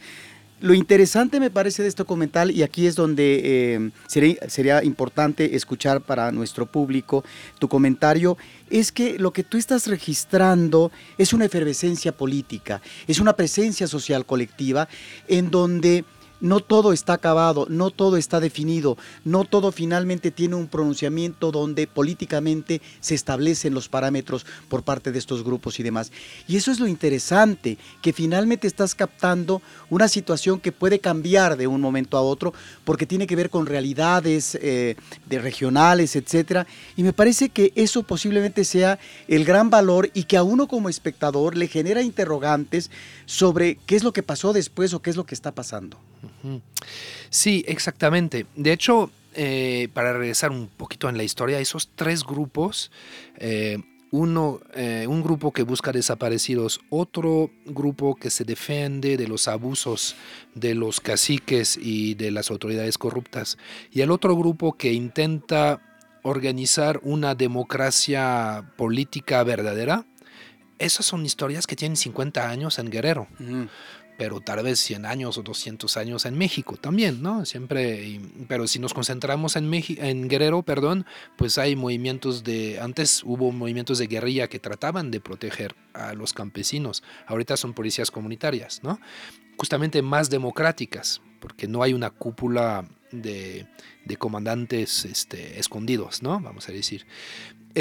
Lo 0.61 0.75
interesante 0.75 1.39
me 1.39 1.49
parece 1.49 1.81
de 1.81 1.89
este 1.89 2.03
documental, 2.03 2.51
y 2.51 2.61
aquí 2.61 2.85
es 2.85 2.95
donde 2.95 3.41
eh, 3.43 3.89
sería, 4.05 4.47
sería, 4.47 4.83
importante 4.83 5.55
escuchar 5.55 6.01
para 6.01 6.31
nuestro 6.31 6.67
público 6.67 7.23
tu 7.57 7.67
comentario, 7.67 8.37
es 8.69 8.91
que 8.91 9.17
lo 9.17 9.33
que 9.33 9.43
tú 9.43 9.57
estás 9.57 9.87
registrando 9.87 10.91
es 11.17 11.33
una 11.33 11.45
efervescencia 11.45 12.11
política, 12.11 12.83
es 13.07 13.19
una 13.19 13.33
presencia 13.33 13.87
social 13.87 14.27
colectiva 14.27 14.87
en 15.27 15.49
donde 15.49 16.05
no 16.41 16.59
todo 16.59 16.93
está 16.93 17.13
acabado, 17.13 17.65
no 17.69 17.91
todo 17.91 18.17
está 18.17 18.39
definido, 18.39 18.97
no 19.23 19.45
todo 19.45 19.71
finalmente 19.71 20.31
tiene 20.31 20.55
un 20.55 20.67
pronunciamiento 20.67 21.51
donde 21.51 21.87
políticamente 21.87 22.81
se 22.99 23.15
establecen 23.15 23.73
los 23.73 23.89
parámetros 23.89 24.45
por 24.67 24.83
parte 24.83 25.11
de 25.11 25.19
estos 25.19 25.43
grupos 25.43 25.79
y 25.79 25.83
demás. 25.83 26.11
Y 26.47 26.57
eso 26.57 26.71
es 26.71 26.79
lo 26.79 26.87
interesante, 26.87 27.77
que 28.01 28.13
finalmente 28.13 28.67
estás 28.67 28.95
captando 28.95 29.61
una 29.89 30.07
situación 30.07 30.59
que 30.59 30.71
puede 30.71 30.99
cambiar 30.99 31.57
de 31.57 31.67
un 31.67 31.81
momento 31.81 32.17
a 32.17 32.21
otro 32.21 32.53
porque 32.83 33.05
tiene 33.05 33.27
que 33.27 33.35
ver 33.35 33.49
con 33.49 33.65
realidades 33.65 34.55
eh, 34.61 34.95
de 35.27 35.39
regionales, 35.39 36.15
etcétera. 36.15 36.67
Y 36.95 37.03
me 37.03 37.13
parece 37.13 37.49
que 37.49 37.71
eso 37.75 38.03
posiblemente 38.03 38.63
sea 38.63 38.99
el 39.27 39.45
gran 39.45 39.69
valor 39.69 40.09
y 40.13 40.23
que 40.23 40.37
a 40.37 40.43
uno 40.43 40.67
como 40.67 40.89
espectador 40.89 41.57
le 41.57 41.67
genera 41.67 42.01
interrogantes 42.01 42.91
sobre 43.25 43.77
qué 43.85 43.95
es 43.95 44.03
lo 44.03 44.13
que 44.13 44.23
pasó 44.23 44.53
después 44.53 44.93
o 44.93 45.01
qué 45.01 45.09
es 45.09 45.15
lo 45.15 45.25
que 45.25 45.35
está 45.35 45.53
pasando. 45.53 45.97
Sí, 47.29 47.63
exactamente. 47.67 48.45
De 48.55 48.71
hecho, 48.71 49.11
eh, 49.35 49.89
para 49.93 50.13
regresar 50.13 50.51
un 50.51 50.67
poquito 50.67 51.07
en 51.07 51.17
la 51.17 51.23
historia, 51.23 51.59
esos 51.59 51.89
tres 51.95 52.23
grupos, 52.23 52.91
eh, 53.37 53.77
uno, 54.11 54.59
eh, 54.73 55.05
un 55.07 55.21
grupo 55.21 55.51
que 55.51 55.61
busca 55.61 55.91
desaparecidos, 55.91 56.81
otro 56.89 57.51
grupo 57.65 58.15
que 58.15 58.31
se 58.31 58.43
defiende 58.43 59.17
de 59.17 59.27
los 59.27 59.47
abusos 59.47 60.15
de 60.55 60.73
los 60.73 60.99
caciques 60.99 61.77
y 61.79 62.15
de 62.15 62.31
las 62.31 62.49
autoridades 62.49 62.97
corruptas, 62.97 63.57
y 63.91 64.01
el 64.01 64.09
otro 64.09 64.35
grupo 64.35 64.73
que 64.73 64.93
intenta 64.93 65.81
organizar 66.23 66.99
una 67.03 67.35
democracia 67.35 68.73
política 68.77 69.43
verdadera, 69.43 70.05
esas 70.79 71.05
son 71.05 71.25
historias 71.25 71.67
que 71.67 71.75
tienen 71.75 71.97
50 71.97 72.49
años 72.49 72.79
en 72.79 72.89
Guerrero 72.89 73.27
pero 74.19 74.41
tal 74.41 74.61
vez 74.63 74.81
100 74.81 75.05
años 75.05 75.37
o 75.37 75.43
200 75.43 75.95
años 75.95 76.25
en 76.25 76.37
México 76.37 76.75
también, 76.75 77.23
¿no? 77.23 77.45
Siempre, 77.45 78.19
pero 78.49 78.67
si 78.67 78.77
nos 78.77 78.93
concentramos 78.93 79.55
en, 79.55 79.73
en 79.73 80.27
Guerrero, 80.27 80.61
perdón, 80.61 81.05
pues 81.37 81.57
hay 81.57 81.77
movimientos 81.77 82.43
de, 82.43 82.81
antes 82.81 83.23
hubo 83.23 83.53
movimientos 83.53 83.97
de 83.97 84.07
guerrilla 84.07 84.49
que 84.49 84.59
trataban 84.59 85.09
de 85.09 85.21
proteger 85.21 85.73
a 85.93 86.11
los 86.15 86.33
campesinos, 86.33 87.01
ahorita 87.27 87.55
son 87.55 87.73
policías 87.73 88.11
comunitarias, 88.11 88.81
¿no? 88.83 88.99
Justamente 89.55 90.01
más 90.01 90.29
democráticas, 90.29 91.21
porque 91.39 91.69
no 91.69 91.81
hay 91.81 91.93
una 91.93 92.09
cúpula 92.09 92.89
de, 93.13 93.67
comandantes 94.17 95.05
este, 95.05 95.61
escondidos, 95.61 96.21
¿no? 96.21 96.41
Vamos 96.41 96.67
a 96.67 96.73
decir. 96.73 97.05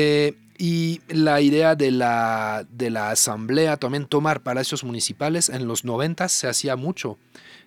Eh, 0.00 0.36
y 0.58 1.00
la 1.08 1.40
idea 1.40 1.74
de 1.74 1.90
la, 1.90 2.64
de 2.70 2.88
la 2.88 3.10
asamblea 3.10 3.76
también 3.76 4.06
tomar 4.06 4.44
palacios 4.44 4.84
municipales 4.84 5.48
en 5.48 5.66
los 5.66 5.84
90 5.84 6.28
se 6.28 6.46
hacía 6.46 6.76
mucho. 6.76 7.18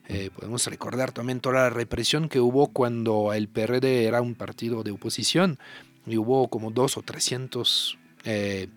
Eh, 0.07 0.29
podemos 0.33 0.65
recordar 0.67 1.11
también 1.11 1.41
toda 1.41 1.63
la 1.63 1.69
represión 1.69 2.29
que 2.29 2.39
hubo 2.39 2.67
cuando 2.67 3.33
el 3.33 3.50
PRD 3.50 4.05
era 4.05 4.21
un 4.21 4.35
partido 4.35 4.81
de 4.83 4.91
oposición 4.91 5.59
y 6.05 6.15
hubo 6.15 6.47
como 6.47 6.71
dos 6.71 6.95
o 6.95 7.01
trescientos 7.01 7.97
eh, 8.23 8.69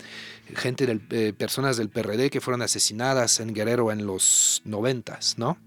gente 0.57 0.87
del, 0.87 0.99
personas 1.35 1.77
del 1.77 1.91
PRD 1.91 2.31
que 2.31 2.41
fueron 2.41 2.63
asesinadas 2.63 3.39
en 3.39 3.55
Guerrero 3.55 3.93
en 3.93 4.05
los 4.05 4.63
90, 4.65 5.21
¿no? 5.37 5.59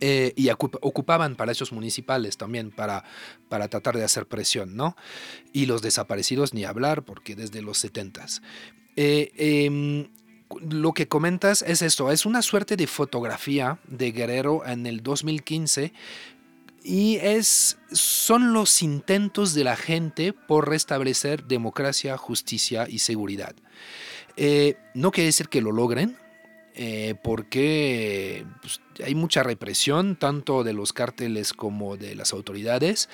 Eh, 0.00 0.32
y 0.36 0.48
ocupaban 0.48 1.36
palacios 1.36 1.70
municipales 1.70 2.38
también 2.38 2.70
para, 2.70 3.04
para 3.50 3.68
tratar 3.68 3.96
de 3.98 4.04
hacer 4.04 4.26
presión, 4.26 4.76
¿no? 4.76 4.96
Y 5.52 5.66
los 5.66 5.82
desaparecidos 5.82 6.54
ni 6.54 6.64
hablar, 6.64 7.04
porque 7.04 7.36
desde 7.36 7.60
los 7.60 7.78
70 7.78 8.26
eh, 8.96 9.32
em, 9.36 10.08
lo 10.60 10.92
que 10.92 11.08
comentas 11.08 11.62
es 11.62 11.82
esto, 11.82 12.10
es 12.10 12.24
una 12.24 12.42
suerte 12.42 12.76
de 12.76 12.86
fotografía 12.86 13.78
de 13.88 14.12
Guerrero 14.12 14.64
en 14.64 14.86
el 14.86 15.02
2015 15.02 15.92
y 16.82 17.16
es, 17.16 17.78
son 17.92 18.52
los 18.52 18.82
intentos 18.82 19.54
de 19.54 19.64
la 19.64 19.76
gente 19.76 20.32
por 20.32 20.68
restablecer 20.68 21.44
democracia, 21.44 22.16
justicia 22.16 22.86
y 22.88 22.98
seguridad. 23.00 23.54
Eh, 24.36 24.76
no 24.94 25.10
quiere 25.10 25.26
decir 25.26 25.48
que 25.48 25.62
lo 25.62 25.72
logren, 25.72 26.16
eh, 26.76 27.14
porque 27.22 28.44
pues, 28.60 28.80
hay 29.04 29.14
mucha 29.14 29.44
represión 29.44 30.16
tanto 30.16 30.64
de 30.64 30.72
los 30.72 30.92
cárteles 30.92 31.52
como 31.52 31.96
de 31.96 32.16
las 32.16 32.32
autoridades 32.32 33.08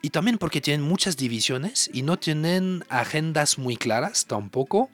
y 0.00 0.10
también 0.10 0.38
porque 0.38 0.62
tienen 0.62 0.86
muchas 0.86 1.18
divisiones 1.18 1.90
y 1.92 2.02
no 2.02 2.18
tienen 2.18 2.84
agendas 2.88 3.58
muy 3.58 3.76
claras 3.76 4.24
tampoco 4.24 4.88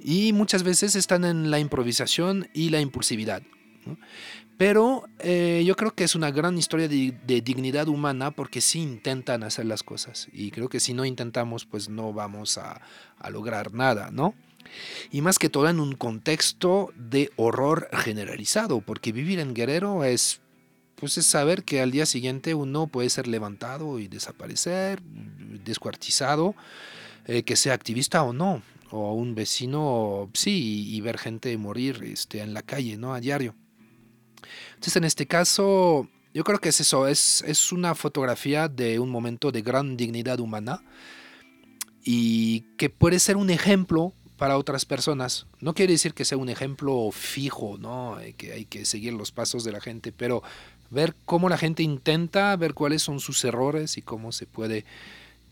y 0.00 0.32
muchas 0.32 0.64
veces 0.64 0.96
están 0.96 1.24
en 1.24 1.52
la 1.52 1.60
improvisación 1.60 2.48
y 2.52 2.70
la 2.70 2.80
impulsividad. 2.80 3.42
Pero 4.58 5.04
eh, 5.20 5.62
yo 5.64 5.76
creo 5.76 5.94
que 5.94 6.02
es 6.02 6.16
una 6.16 6.32
gran 6.32 6.58
historia 6.58 6.88
de, 6.88 7.40
dignidad 7.40 7.86
humana 7.86 8.32
porque 8.32 8.60
sí 8.60 8.80
intentan 8.80 9.44
hacer 9.44 9.64
las 9.64 9.84
cosas 9.84 10.28
y 10.32 10.50
creo 10.50 10.68
que 10.68 10.80
si 10.80 10.92
no 10.92 11.04
intentamos 11.04 11.66
pues 11.66 11.88
no 11.88 12.12
vamos 12.12 12.58
a, 12.58 12.82
a 13.18 13.30
lograr 13.30 13.72
nada, 13.72 14.10
¿no? 14.10 14.34
Y 15.10 15.20
más 15.20 15.38
que 15.38 15.48
todo 15.48 15.68
en 15.68 15.80
un 15.80 15.94
contexto 15.94 16.92
de 16.96 17.30
horror 17.36 17.88
generalizado, 17.92 18.80
porque 18.80 19.12
vivir 19.12 19.40
en 19.40 19.54
Guerrero 19.54 20.04
es 20.04 20.40
pues 21.00 21.16
es 21.16 21.26
saber 21.26 21.64
que 21.64 21.80
al 21.80 21.90
día 21.90 22.04
siguiente 22.04 22.54
uno 22.54 22.86
puede 22.86 23.08
ser 23.08 23.26
levantado 23.26 23.98
y 23.98 24.06
desaparecer, 24.06 25.00
descuartizado, 25.02 26.54
eh, 27.24 27.42
que 27.42 27.56
sea 27.56 27.72
activista 27.72 28.22
o 28.22 28.34
no, 28.34 28.62
o 28.90 29.14
un 29.14 29.34
vecino, 29.34 30.30
sí, 30.34 30.94
y, 30.94 31.00
ver 31.00 31.16
gente 31.16 31.56
morir 31.56 32.02
este, 32.04 32.40
en 32.40 32.52
la 32.52 32.60
calle, 32.60 32.98
¿no? 32.98 33.14
A 33.14 33.20
diario. 33.20 33.54
Entonces, 34.74 34.96
en 34.96 35.04
este 35.04 35.26
caso, 35.26 36.06
yo 36.34 36.44
creo 36.44 36.58
que 36.58 36.68
es 36.68 36.80
eso, 36.80 37.08
es, 37.08 37.42
es 37.46 37.72
una 37.72 37.94
fotografía 37.94 38.68
de 38.68 38.98
un 38.98 39.08
momento 39.08 39.50
de 39.52 39.62
gran 39.62 39.96
dignidad 39.96 40.38
humana 40.38 40.82
y 42.04 42.62
que 42.76 42.90
puede 42.90 43.20
ser 43.20 43.36
un 43.38 43.48
ejemplo 43.48 44.14
para 44.40 44.56
otras 44.56 44.86
personas. 44.86 45.44
No 45.60 45.74
quiere 45.74 45.92
decir 45.92 46.14
que 46.14 46.24
sea 46.24 46.38
un 46.38 46.48
ejemplo 46.48 47.10
fijo, 47.12 47.76
¿no? 47.78 48.16
Que 48.38 48.54
hay 48.54 48.64
que 48.64 48.86
seguir 48.86 49.12
los 49.12 49.32
pasos 49.32 49.64
de 49.64 49.72
la 49.72 49.82
gente, 49.82 50.12
pero 50.12 50.42
ver 50.88 51.14
cómo 51.26 51.50
la 51.50 51.58
gente 51.58 51.82
intenta, 51.82 52.56
ver 52.56 52.72
cuáles 52.72 53.02
son 53.02 53.20
sus 53.20 53.44
errores 53.44 53.98
y 53.98 54.02
cómo 54.02 54.32
se 54.32 54.46
puede 54.46 54.86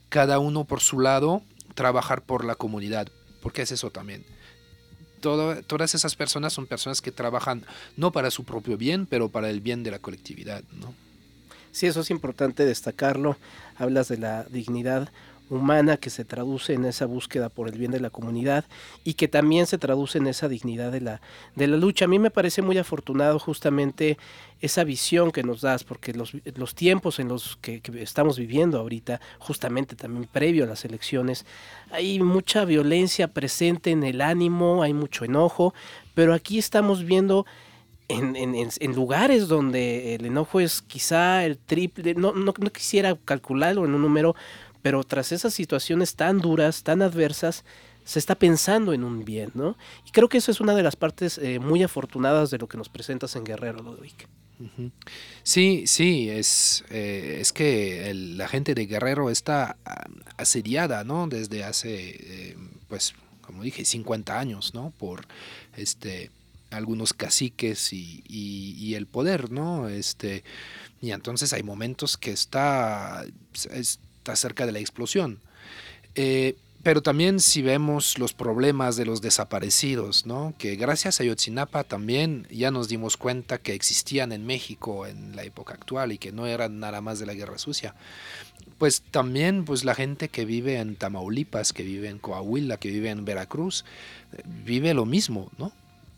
cada 0.09 0.39
uno 0.39 0.65
por 0.65 0.81
su 0.81 1.01
lado 1.01 1.43
trabajar 1.75 2.23
por 2.23 2.47
la 2.47 2.55
comunidad, 2.55 3.09
porque 3.43 3.61
es 3.61 3.73
eso 3.73 3.91
también. 3.91 4.25
todas 5.21 5.95
esas 5.95 6.17
personas 6.17 6.55
son 6.55 6.67
personas 6.67 7.03
que 7.03 7.13
trabajan 7.13 7.67
no 7.99 8.11
para 8.11 8.31
su 8.31 8.45
propio 8.45 8.79
bien, 8.79 9.05
pero 9.05 9.29
para 9.29 9.51
el 9.51 9.61
bien 9.61 9.83
de 9.83 9.91
la 9.91 9.99
colectividad, 9.99 10.65
¿no? 10.73 10.95
Sí, 11.73 11.87
eso 11.87 12.01
es 12.01 12.09
importante 12.09 12.65
destacarlo. 12.65 13.37
Hablas 13.77 14.09
de 14.09 14.17
la 14.17 14.45
dignidad 14.45 15.11
humana 15.51 15.97
que 15.97 16.11
se 16.11 16.25
traduce 16.25 16.75
en 16.75 16.85
esa 16.85 17.07
búsqueda 17.07 17.49
por 17.49 17.69
el 17.69 17.79
bien 17.79 17.91
de 17.91 18.01
la 18.01 18.11
comunidad 18.11 18.65
y 19.05 19.15
que 19.15 19.29
también 19.29 19.67
se 19.67 19.79
traduce 19.79 20.19
en 20.19 20.27
esa 20.27 20.49
dignidad 20.49 20.93
de 20.93 21.01
la, 21.01 21.21
de 21.55 21.67
la 21.67 21.77
lucha. 21.77 22.05
A 22.05 22.09
mí 22.09 22.19
me 22.19 22.31
parece 22.31 22.63
muy 22.63 22.79
afortunado 22.79 23.39
justamente 23.39 24.19
esa 24.61 24.85
visión 24.85 25.31
que 25.31 25.43
nos 25.43 25.61
das, 25.61 25.85
porque 25.85 26.13
los, 26.13 26.33
los 26.57 26.75
tiempos 26.75 27.19
en 27.19 27.29
los 27.29 27.57
que, 27.61 27.81
estamos 27.95 28.39
viviendo 28.39 28.79
ahorita, 28.79 29.21
justamente 29.39 29.95
también 29.95 30.29
previo 30.31 30.65
a 30.65 30.67
las 30.67 30.85
elecciones, 30.85 31.47
hay 31.91 32.21
mucha 32.21 32.65
violencia 32.65 33.29
presente 33.29 33.91
en 33.91 34.03
el 34.03 34.21
ánimo, 34.21 34.83
hay 34.83 34.95
mucho 34.95 35.25
enojo, 35.25 35.75
pero 36.15 36.35
aquí 36.35 36.59
estamos 36.59 37.05
viendo... 37.05 37.47
En, 38.11 38.37
en, 38.37 38.55
en, 38.55 38.95
lugares 38.95 39.49
donde 39.49 40.15
el 40.15 40.25
enojo 40.25 40.61
es 40.61 40.81
quizá 40.81 41.45
el 41.45 41.59
triple, 41.59 42.15
no, 42.15 42.33
no, 42.33 42.55
no 42.59 42.71
quisiera 42.71 43.15
calcularlo 43.23 43.85
en 43.85 43.93
un 43.93 44.01
número, 44.01 44.35
pero 44.83 45.05
tras 45.05 45.33
esas 45.33 45.55
situaciones 45.55 46.15
tan 46.15 46.39
duras, 46.39 46.83
tan 46.83 47.03
adversas, 47.03 47.65
se 48.05 48.19
está 48.19 48.35
pensando 48.35 48.93
en 48.95 49.05
un 49.05 49.25
bien, 49.25 49.51
¿no? 49.55 49.77
Y 50.07 50.13
creo 50.13 50.29
que 50.29 50.39
eso 50.39 50.51
es 50.51 50.61
una 50.61 50.75
de 50.75 50.83
las 50.83 50.97
partes 50.97 51.37
eh, 51.39 51.59
muy 51.59 51.83
afortunadas 51.83 52.51
de 52.51 52.59
lo 52.59 52.67
que 52.67 52.79
nos 52.79 52.89
presentas 52.89 53.37
en 53.37 53.45
Guerrero, 53.45 53.83
Ludovic. 53.83 54.27
Sí, 55.43 55.85
sí, 55.87 56.29
es, 56.31 56.85
eh, 56.91 57.39
es 57.41 57.53
que 57.53 58.13
la 58.15 58.49
gente 58.49 58.75
de 58.75 58.87
Guerrero 58.87 59.31
está 59.31 59.77
ah, 59.85 60.07
asediada, 60.37 61.05
¿no? 61.05 61.29
Desde 61.29 61.65
hace, 61.65 62.17
eh, 62.19 62.57
pues, 62.89 63.15
como 63.43 63.63
dije, 63.63 63.85
50 63.85 64.39
años, 64.39 64.75
¿no? 64.75 64.93
Por 64.99 65.27
este 65.77 66.31
algunos 66.71 67.15
caciques 67.15 67.93
y, 67.93 68.95
el 68.95 69.07
poder, 69.07 69.51
¿no? 69.51 69.89
Este, 69.89 70.45
y 71.01 71.13
entonces 71.13 71.53
hay 71.53 71.63
momentos 71.63 72.17
que 72.17 72.31
está, 72.31 73.25
está 74.35 74.67
de 74.67 74.73
la 74.73 74.79
explosión. 74.79 75.41
Eh, 76.15 76.57
pero 76.83 77.03
también 77.03 77.41
si 77.41 77.61
vemos 77.61 78.19
los 78.19 78.33
problemas 78.33 78.97
de 78.97 79.05
los 79.05 79.21
desaparecidos, 79.21 80.27
¿no? 80.27 80.55
que 80.59 80.77
gracias 80.77 81.21
a 81.21 81.25
Yotzinapa 81.25 81.85
también 81.85 82.47
ya 82.51 82.71
nos 82.71 82.89
dimos 82.89 83.17
cuenta 83.17 83.59
que 83.59 83.75
existían 83.75 84.31
en 84.33 84.47
México 84.47 85.07
en 85.07 85.35
la 85.35 85.43
época 85.43 85.75
actual 85.75 86.13
y 86.13 86.19
que 86.19 86.33
no 86.33 86.47
eran 86.47 86.79
nada 86.79 87.01
más 87.01 87.19
de 87.19 87.27
la 87.27 87.35
guerra 87.35 87.59
sucia. 87.59 87.95
Pues 88.79 89.03
también 89.03 89.65
pues 89.65 89.85
la 89.85 89.97
gente 89.97 90.29
que 90.29 90.45
vive 90.45 90.79
en 90.79 90.95
Tamaulipas, 90.95 91.73
que 91.73 91.83
vive 91.83 92.09
en 92.09 92.19
Coahuila, 92.19 92.77
que 92.77 92.91
vive 92.91 93.11
en 93.11 93.25
Veracruz, 93.25 93.85
vive 94.65 94.95
lo 94.95 95.05
mismo, 95.05 95.51
¿no? 95.59 95.73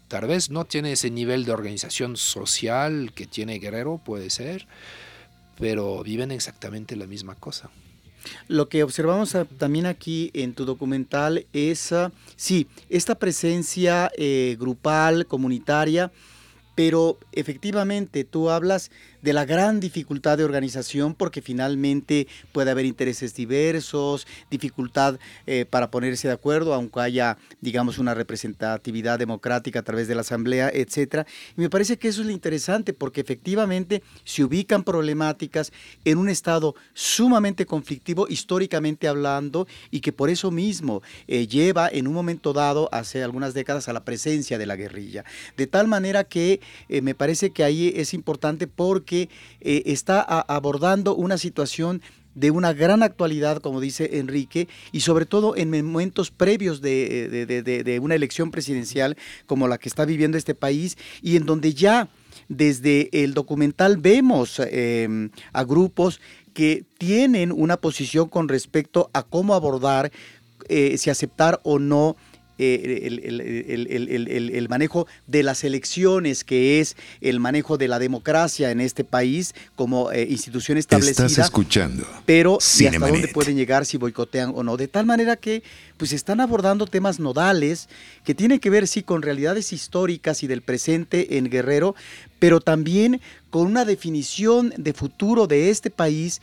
Tal 0.08 0.26
vez 0.26 0.50
no 0.50 0.66
tiene 0.66 0.92
ese 0.92 1.10
nivel 1.10 1.44
de 1.44 1.52
organización 1.52 2.16
social 2.16 3.12
que 3.14 3.26
tiene 3.26 3.60
Guerrero, 3.60 3.98
puede 4.04 4.28
ser, 4.28 4.66
pero 5.58 6.02
viven 6.02 6.32
exactamente 6.32 6.96
la 6.96 7.06
misma 7.06 7.34
cosa. 7.34 7.70
Lo 8.48 8.68
que 8.68 8.82
observamos 8.82 9.36
también 9.58 9.86
aquí 9.86 10.30
en 10.34 10.54
tu 10.54 10.64
documental 10.64 11.46
es, 11.52 11.92
ah, 11.92 12.12
sí, 12.36 12.66
esta 12.88 13.14
presencia 13.14 14.10
eh, 14.16 14.56
grupal, 14.58 15.26
comunitaria, 15.26 16.10
pero 16.74 17.18
efectivamente 17.32 18.24
tú 18.24 18.50
hablas 18.50 18.90
de 19.22 19.32
la 19.32 19.44
gran 19.44 19.80
dificultad 19.80 20.38
de 20.38 20.44
organización 20.44 21.14
porque 21.14 21.42
finalmente 21.42 22.26
puede 22.52 22.70
haber 22.70 22.86
intereses 22.86 23.34
diversos, 23.34 24.26
dificultad 24.50 25.18
eh, 25.46 25.66
para 25.68 25.90
ponerse 25.90 26.28
de 26.28 26.34
acuerdo, 26.34 26.74
aunque 26.74 27.00
haya, 27.00 27.38
digamos, 27.60 27.98
una 27.98 28.14
representatividad 28.14 29.18
democrática 29.18 29.80
a 29.80 29.82
través 29.82 30.08
de 30.08 30.14
la 30.14 30.22
asamblea, 30.22 30.70
etcétera. 30.72 31.26
Y 31.56 31.60
me 31.60 31.70
parece 31.70 31.98
que 31.98 32.08
eso 32.08 32.20
es 32.20 32.26
lo 32.26 32.32
interesante 32.32 32.92
porque 32.92 33.20
efectivamente 33.20 34.02
se 34.24 34.44
ubican 34.44 34.84
problemáticas 34.84 35.72
en 36.04 36.18
un 36.18 36.28
estado 36.28 36.74
sumamente 36.94 37.66
conflictivo 37.66 38.26
históricamente 38.28 39.08
hablando 39.08 39.66
y 39.90 40.00
que 40.00 40.12
por 40.12 40.30
eso 40.30 40.50
mismo 40.50 41.02
eh, 41.26 41.46
lleva 41.46 41.88
en 41.88 42.06
un 42.06 42.14
momento 42.14 42.52
dado, 42.52 42.88
hace 42.92 43.22
algunas 43.22 43.54
décadas, 43.54 43.88
a 43.88 43.92
la 43.92 44.04
presencia 44.04 44.58
de 44.58 44.66
la 44.66 44.76
guerrilla. 44.76 45.24
De 45.56 45.66
tal 45.66 45.88
manera 45.88 46.24
que 46.24 46.60
eh, 46.88 47.02
me 47.02 47.14
parece 47.14 47.50
que 47.50 47.64
ahí 47.64 47.92
es 47.96 48.14
importante 48.14 48.66
porque 48.66 49.09
eh, 49.12 49.28
está 49.86 50.20
abordando 50.20 51.14
una 51.14 51.38
situación 51.38 52.02
de 52.34 52.50
una 52.50 52.72
gran 52.72 53.02
actualidad, 53.02 53.58
como 53.58 53.80
dice 53.80 54.18
Enrique, 54.18 54.68
y 54.92 55.00
sobre 55.00 55.26
todo 55.26 55.56
en 55.56 55.70
momentos 55.84 56.30
previos 56.30 56.80
de, 56.80 57.98
una 58.02 58.14
elección 58.14 58.50
presidencial 58.50 59.16
como 59.46 59.68
la 59.68 59.78
que 59.78 59.88
está 59.88 60.04
viviendo 60.04 60.38
este 60.38 60.54
país 60.54 60.96
y 61.22 61.36
en 61.36 61.46
donde 61.46 61.74
ya 61.74 62.08
desde 62.48 63.08
el 63.12 63.34
documental 63.34 63.96
vemos 63.96 64.60
em, 64.60 65.30
a 65.52 65.64
grupos 65.64 66.20
que 66.54 66.84
tienen 66.98 67.52
una 67.52 67.76
posición 67.76 68.28
con 68.28 68.48
respecto 68.48 69.10
a 69.12 69.22
cómo 69.22 69.54
abordar, 69.54 70.10
eh, 70.68 70.98
si 70.98 71.10
aceptar 71.10 71.60
o 71.64 71.78
no 71.78 72.16
eh, 72.62 74.48
el, 74.52 74.68
manejo 74.68 75.06
de 75.26 75.42
las 75.42 75.64
elecciones, 75.64 76.44
que 76.44 76.80
es 76.80 76.96
el 77.22 77.40
manejo 77.40 77.78
de 77.78 77.88
la 77.88 77.98
democracia 77.98 78.70
en 78.70 78.80
este 78.80 79.02
país 79.02 79.54
como 79.76 80.12
eh, 80.12 80.26
institución 80.28 80.76
establecida. 80.76 81.26
Estás 81.26 81.46
escuchando. 81.46 82.06
Pero 82.26 82.58
y 82.78 82.86
hasta 82.86 83.08
dónde 83.08 83.28
pueden 83.28 83.56
llegar 83.56 83.86
si 83.86 83.96
boicotean 83.96 84.52
o 84.54 84.62
no. 84.62 84.76
De 84.76 84.88
tal 84.88 85.06
manera 85.06 85.36
que 85.36 85.62
pues 85.96 86.12
están 86.12 86.40
abordando 86.40 86.86
temas 86.86 87.18
nodales 87.18 87.88
que 88.24 88.34
tienen 88.34 88.58
que 88.58 88.68
ver 88.68 88.86
sí 88.86 89.02
con 89.02 89.22
realidades 89.22 89.72
históricas 89.72 90.42
y 90.42 90.46
del 90.46 90.60
presente 90.60 91.38
en 91.38 91.48
Guerrero, 91.48 91.94
pero 92.38 92.60
también 92.60 93.20
con 93.48 93.66
una 93.66 93.84
definición 93.86 94.72
de 94.76 94.92
futuro 94.92 95.46
de 95.46 95.70
este 95.70 95.90
país 95.90 96.40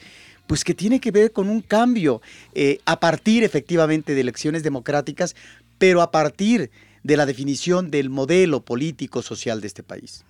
pues 0.48 0.64
que 0.64 0.74
tiene 0.74 1.00
que 1.00 1.12
ver 1.12 1.32
con 1.32 1.50
un 1.50 1.62
cambio 1.62 2.22
eh, 2.56 2.80
a 2.86 3.00
partir 3.00 3.44
efectivamente 3.44 4.16
de 4.16 4.22
elecciones 4.22 4.64
democráticas, 4.64 5.36
pero 5.78 6.02
a 6.02 6.12
partir 6.12 6.72
de 7.04 7.18
la 7.18 7.26
definición 7.26 7.90
del 7.90 8.10
modelo 8.10 8.64
político 8.66 9.22
social 9.22 9.62
de 9.62 9.68
este 9.68 9.84
país. 9.84 10.26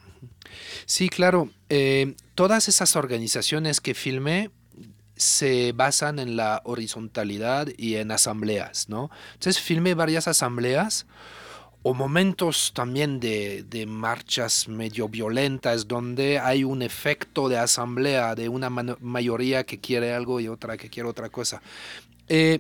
Sí, 0.86 1.10
claro. 1.10 1.50
Eh, 1.70 2.16
todas 2.36 2.68
esas 2.68 2.96
organizaciones 2.96 3.82
que 3.82 3.94
filmé 3.94 4.52
se 5.16 5.72
basan 5.74 6.20
en 6.20 6.36
la 6.36 6.62
horizontalidad 6.66 7.68
y 7.78 7.96
en 7.96 8.12
asambleas, 8.12 8.88
¿no? 8.88 9.10
Entonces 9.34 9.60
filmé 9.60 9.96
varias 9.96 10.28
asambleas 10.28 11.08
o 11.82 11.94
momentos 11.94 12.72
también 12.76 13.20
de, 13.20 13.86
marchas 13.88 14.68
medio 14.68 15.10
violentas 15.10 15.88
donde 15.88 16.38
hay 16.38 16.64
un 16.64 16.82
efecto 16.82 17.50
de 17.50 17.58
asamblea, 17.58 18.36
de 18.36 18.50
una 18.50 18.70
mayoría 18.70 19.64
que 19.66 19.80
quiere 19.80 20.14
algo 20.14 20.40
y 20.40 20.48
otra 20.48 20.78
que 20.78 20.90
quiere 20.90 21.10
otra 21.10 21.30
cosa. 21.30 21.62
Eh, 22.28 22.60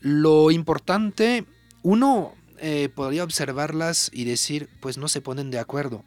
lo 0.00 0.50
importante 0.50 1.44
uno 1.82 2.34
eh, 2.58 2.88
podría 2.94 3.24
observarlas 3.24 4.10
y 4.12 4.24
decir, 4.24 4.68
pues 4.80 4.98
no 4.98 5.08
se 5.08 5.20
ponen 5.20 5.50
de 5.50 5.58
acuerdo. 5.58 6.04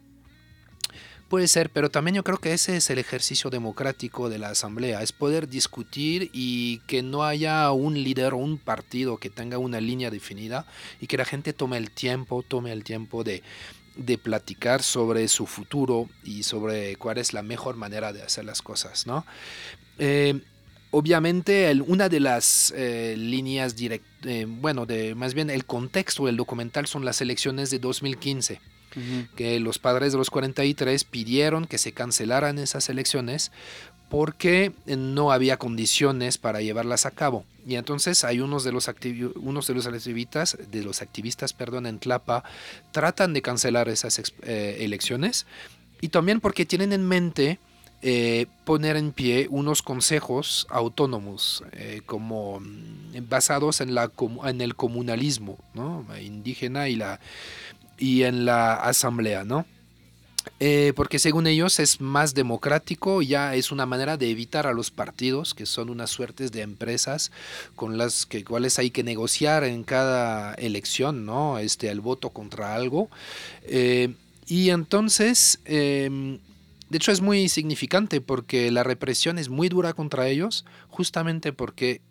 Puede 1.30 1.48
ser, 1.48 1.72
pero 1.72 1.90
también 1.90 2.14
yo 2.14 2.24
creo 2.24 2.38
que 2.38 2.54
ese 2.54 2.78
es 2.78 2.92
el 2.92 3.00
ejercicio 3.00 3.50
democrático 3.50 4.30
de 4.30 4.38
la 4.38 4.50
Asamblea, 4.50 5.02
es 5.02 5.12
poder 5.12 5.50
discutir 5.50 6.30
y 6.32 6.78
que 6.86 7.02
no 7.02 7.24
haya 7.24 7.72
un 7.72 7.96
líder 7.96 8.34
o 8.34 8.38
un 8.38 8.60
partido 8.60 9.18
que 9.18 9.32
tenga 9.32 9.58
una 9.58 9.82
línea 9.82 10.12
definida 10.12 10.68
y 11.02 11.08
que 11.08 11.18
la 11.18 11.26
gente 11.26 11.52
tome 11.54 11.78
el 11.78 11.90
tiempo, 11.90 12.44
tome 12.48 12.72
el 12.72 12.84
tiempo 12.84 13.24
de, 13.24 13.42
de 13.96 14.20
platicar 14.20 14.84
sobre 14.84 15.28
su 15.28 15.48
futuro 15.48 16.08
y 16.24 16.44
sobre 16.44 16.98
cuál 16.98 17.18
es 17.18 17.34
la 17.34 17.42
mejor 17.42 17.78
manera 17.78 18.14
de 18.14 18.22
hacer 18.22 18.46
las 18.46 18.62
cosas, 18.62 19.08
¿no? 19.08 19.26
Eh, 19.98 20.40
obviamente 20.94 21.74
una 21.88 22.08
de 22.08 22.20
las 22.20 22.72
eh, 22.78 23.16
líneas 23.18 23.76
directas, 23.76 24.08
eh, 24.26 24.46
bueno, 24.48 24.86
de 24.86 25.16
más 25.16 25.34
bien 25.34 25.50
el 25.50 25.66
contexto 25.66 26.28
del 26.28 26.38
documental 26.38 26.86
son 26.86 27.04
las 27.04 27.20
elecciones 27.20 27.72
de 27.72 27.80
2015, 27.80 28.62
que 29.36 29.60
los 29.60 29.80
padres 29.80 30.12
de 30.12 30.20
los 30.20 30.30
43 30.30 31.04
pidieron 31.06 31.66
que 31.66 31.80
se 31.80 31.94
cancelaran 31.94 32.60
esas 32.60 32.90
elecciones 32.90 33.52
porque 34.08 34.72
no 34.86 35.32
había 35.32 35.58
condiciones 35.58 36.38
para 36.38 36.62
llevarlas 36.62 37.08
a 37.08 37.12
cabo. 37.12 37.44
Y 37.66 37.74
entonces 37.74 38.24
hay 38.24 38.40
unos 38.40 38.64
de 38.64 38.72
los, 38.72 38.88
unos 39.38 39.66
de 39.66 39.74
los 39.74 39.88
activistas, 39.88 40.56
de 40.70 40.84
los 40.84 41.02
activistas 41.02 41.54
perdón, 41.54 41.88
en 41.88 41.98
Tlapa, 41.98 42.44
tratan 42.92 43.34
de 43.34 43.42
cancelar 43.42 43.90
esas 43.90 44.22
eh, 44.44 44.78
elecciones 44.82 45.48
y 46.02 46.10
también 46.10 46.40
porque 46.40 46.68
tienen 46.68 46.94
en 46.94 47.08
mente 47.08 47.58
eh, 48.06 48.48
poner 48.66 48.98
en 48.98 49.14
pie 49.14 49.48
unos 49.50 49.82
consejos 49.82 50.68
autónomos 50.70 51.64
eh, 51.72 52.02
como 52.06 52.60
mm, 52.60 53.30
basados 53.30 53.80
en, 53.80 53.96
la, 53.96 54.12
en 54.44 54.60
el 54.60 54.76
comunalismo 54.76 55.58
indígena 56.22 56.90
y, 56.90 56.98
la, 56.98 57.22
y 57.98 58.24
en 58.24 58.44
la 58.44 58.74
asamblea, 58.74 59.46
¿no? 59.46 59.66
Eh, 60.60 60.92
porque 60.98 61.18
según 61.18 61.48
ellos 61.48 61.80
es 61.80 62.02
más 62.02 62.34
democrático, 62.34 63.22
ya 63.22 63.56
es 63.56 63.72
una 63.72 63.86
manera 63.86 64.18
de 64.18 64.32
evitar 64.32 64.68
a 64.68 64.74
los 64.74 64.92
partidos, 64.92 65.54
que 65.54 65.66
son 65.66 65.90
unas 65.90 66.10
suertes 66.10 66.52
de 66.52 66.62
empresas 66.62 67.32
con 67.78 67.98
las 67.98 68.26
que 68.26 68.44
cuales 68.44 68.80
hay 68.80 68.92
que 68.92 69.06
negociar 69.06 69.64
en 69.64 69.86
cada 69.86 70.56
elección, 70.56 71.26
¿no? 71.26 71.58
Este, 71.58 71.88
el 71.88 72.02
voto 72.02 72.32
contra 72.32 72.76
algo. 72.76 73.10
y 74.46 74.70
entonces 74.72 75.60
em, 75.64 76.40
de 76.94 76.98
hecho 76.98 77.12
es 77.12 77.22
muy 77.22 77.50
significante 77.50 78.22
porque 78.22 78.70
la 78.70 78.84
represión 78.84 79.40
es 79.40 79.50
muy 79.50 79.68
dura 79.68 79.94
contra 79.94 80.28
ellos, 80.28 80.64
justamente 80.90 81.52
porque 81.52 82.02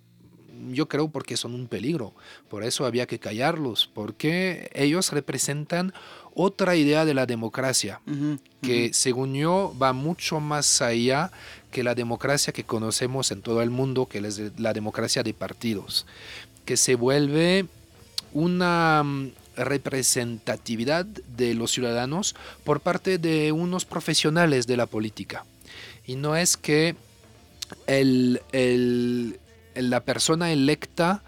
yo 0.70 0.88
creo 0.88 1.08
porque 1.08 1.36
son 1.36 1.54
un 1.54 1.68
peligro. 1.68 2.14
Por 2.50 2.64
eso 2.64 2.84
había 2.84 3.06
que 3.06 3.20
callarlos, 3.20 3.88
porque 3.94 4.72
ellos 4.74 5.12
representan 5.12 5.94
otra 6.34 6.74
idea 6.74 7.04
de 7.04 7.14
la 7.14 7.26
democracia, 7.26 8.00
que 8.60 8.92
según 8.92 9.34
yo 9.34 9.72
va 9.80 9.92
mucho 9.92 10.40
más 10.40 10.82
allá 10.82 11.30
que 11.70 11.84
la 11.84 11.94
democracia 11.94 12.52
que 12.52 12.64
conocemos 12.64 13.30
en 13.30 13.40
todo 13.40 13.62
el 13.62 13.70
mundo, 13.70 14.06
que 14.06 14.18
es 14.18 14.58
la 14.58 14.72
democracia 14.72 15.22
de 15.22 15.32
partidos, 15.32 16.06
que 16.64 16.76
se 16.76 16.96
vuelve 16.96 17.66
una 18.32 19.04
representatividad 19.56 21.04
de 21.04 21.54
los 21.54 21.70
ciudadanos 21.72 22.34
por 22.64 22.80
parte 22.80 23.18
de 23.18 23.52
unos 23.52 23.84
profesionales 23.84 24.66
de 24.66 24.76
la 24.76 24.86
política. 24.86 25.44
Y 26.06 26.16
no 26.16 26.36
es 26.36 26.56
que 26.56 26.96
el, 27.86 28.40
la 29.74 30.00
persona 30.00 30.52
electa 30.52 31.22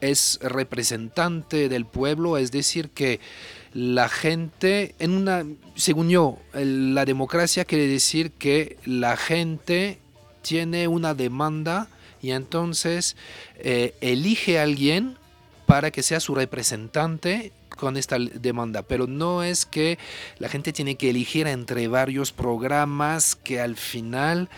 es 0.00 0.38
representante 0.42 1.68
del 1.68 1.84
pueblo, 1.84 2.38
es 2.38 2.52
decir, 2.52 2.90
que 2.90 3.20
la 3.72 4.08
gente, 4.08 4.94
en 4.98 5.12
una, 5.12 5.44
según 5.74 6.08
yo, 6.08 6.38
la 6.54 7.04
democracia 7.04 7.64
quiere 7.64 7.86
decir 7.86 8.32
que 8.32 8.78
la 8.84 9.16
gente 9.16 9.98
tiene 10.42 10.88
una 10.88 11.14
demanda 11.14 11.88
y 12.22 12.32
entonces 12.32 13.16
eh, 13.58 13.94
elige 14.00 14.58
a 14.58 14.64
alguien 14.64 15.16
para 15.70 15.92
que 15.92 16.02
sea 16.02 16.18
su 16.18 16.34
representante 16.34 17.52
con 17.76 17.96
esta 17.96 18.18
demanda, 18.18 18.82
pero 18.82 19.06
no 19.06 19.44
es 19.44 19.66
que 19.66 20.00
la 20.38 20.48
gente 20.48 20.72
tiene 20.72 20.96
que 20.96 21.10
elegir 21.10 21.46
entre 21.46 21.86
varios 21.86 22.32
programas 22.32 23.36
que 23.36 23.60
al 23.60 23.76
final 23.76 24.48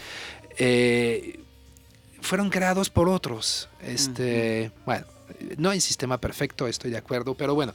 eh, 0.56 1.40
fueron 2.22 2.48
creados 2.48 2.88
por 2.88 3.10
otros. 3.10 3.68
Este, 3.82 4.70
Bueno, 4.86 5.04
no 5.58 5.68
hay 5.68 5.82
sistema 5.82 6.16
perfecto, 6.16 6.66
estoy 6.66 6.90
de 6.90 6.96
acuerdo, 6.96 7.34
pero 7.34 7.54
bueno, 7.54 7.74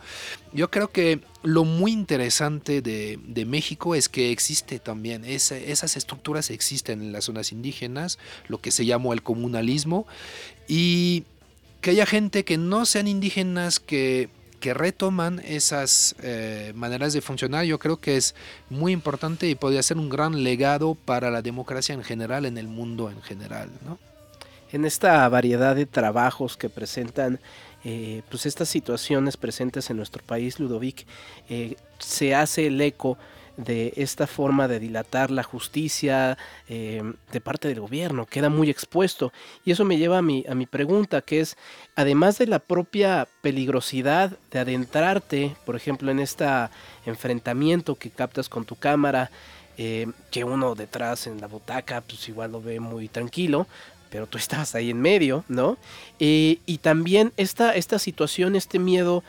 yo 0.51 0.71
creo 0.71 0.87
que 0.87 1.19
lo 1.43 1.63
muy 1.63 1.91
interesante 1.91 2.81
de, 2.81 3.45
México 3.45 3.93
es 3.93 4.09
que 4.09 4.31
existe 4.31 4.79
también, 4.79 5.25
esas 5.25 5.95
estructuras 5.95 6.49
existen 6.49 7.03
en 7.03 7.11
las 7.11 7.25
zonas 7.25 7.51
indígenas, 7.51 8.17
lo 8.47 8.57
que 8.57 8.71
se 8.71 8.83
llamó 8.87 9.13
el 9.13 9.21
comunalismo, 9.21 10.07
y 10.67 11.23
que 11.81 11.91
haya 11.91 12.05
gente 12.05 12.43
que 12.43 12.57
no 12.57 12.85
sean 12.85 13.07
indígenas 13.07 13.79
que, 13.79 14.29
que 14.59 14.73
retoman 14.73 15.39
esas 15.45 16.15
eh, 16.21 16.71
maneras 16.75 17.13
de 17.13 17.21
funcionar, 17.21 17.65
yo 17.65 17.79
creo 17.79 17.97
que 17.97 18.17
es 18.17 18.35
muy 18.69 18.91
importante 18.91 19.47
y 19.47 19.55
podría 19.55 19.83
ser 19.83 19.97
un 19.97 20.09
gran 20.09 20.43
legado 20.43 20.95
para 20.95 21.29
la 21.29 21.41
democracia 21.41 21.93
en 21.93 22.03
general, 22.03 22.45
en 22.45 22.57
el 22.57 22.67
mundo 22.67 23.09
en 23.09 23.21
general. 23.21 23.69
¿no? 23.85 23.99
En 24.71 24.85
esta 24.85 25.27
variedad 25.29 25.75
de 25.75 25.85
trabajos 25.85 26.57
que 26.57 26.69
presentan 26.69 27.39
eh, 27.83 28.23
pues 28.29 28.45
estas 28.45 28.67
situaciones 28.69 29.37
presentes 29.37 29.89
en 29.89 29.97
nuestro 29.97 30.23
país, 30.23 30.59
Ludovic, 30.59 31.05
eh, 31.47 31.75
se 31.99 32.35
hace 32.35 32.67
el 32.67 32.81
eco 32.81 33.17
de 33.57 33.91
esta 33.97 34.27
forma 34.27 34.67
de 34.67 34.79
dilatar 34.79 35.31
la 35.31 35.43
justicia 35.43 36.37
eh, 36.69 37.01
de 37.31 37.41
parte 37.41 37.67
del 37.67 37.81
gobierno, 37.81 38.25
queda 38.25 38.49
muy 38.49 38.69
expuesto. 38.69 39.33
Y 39.65 39.71
eso 39.71 39.83
me 39.83 39.97
lleva 39.97 40.19
a 40.19 40.21
mi, 40.21 40.45
a 40.47 40.55
mi 40.55 40.67
pregunta, 40.67 41.21
que 41.21 41.41
es, 41.41 41.57
además 41.95 42.37
de 42.37 42.47
la 42.47 42.59
propia 42.59 43.27
peligrosidad 43.41 44.37
de 44.51 44.59
adentrarte, 44.59 45.55
por 45.65 45.75
ejemplo, 45.75 46.11
en 46.11 46.19
este 46.19 46.45
enfrentamiento 47.05 47.95
que 47.95 48.11
captas 48.11 48.47
con 48.47 48.63
tu 48.63 48.75
cámara, 48.75 49.31
eh, 49.77 50.07
que 50.31 50.43
uno 50.43 50.75
detrás 50.75 51.27
en 51.27 51.41
la 51.41 51.47
butaca, 51.47 52.01
pues 52.01 52.27
igual 52.29 52.51
lo 52.51 52.61
ve 52.61 52.79
muy 52.79 53.09
tranquilo, 53.09 53.67
pero 54.09 54.27
tú 54.27 54.37
estabas 54.37 54.75
ahí 54.75 54.91
en 54.91 55.01
medio, 55.01 55.43
¿no? 55.47 55.77
Eh, 56.19 56.59
y 56.65 56.77
también 56.77 57.33
esta, 57.37 57.75
esta 57.75 57.97
situación, 57.99 58.55
este 58.55 58.79
miedo 58.79 59.23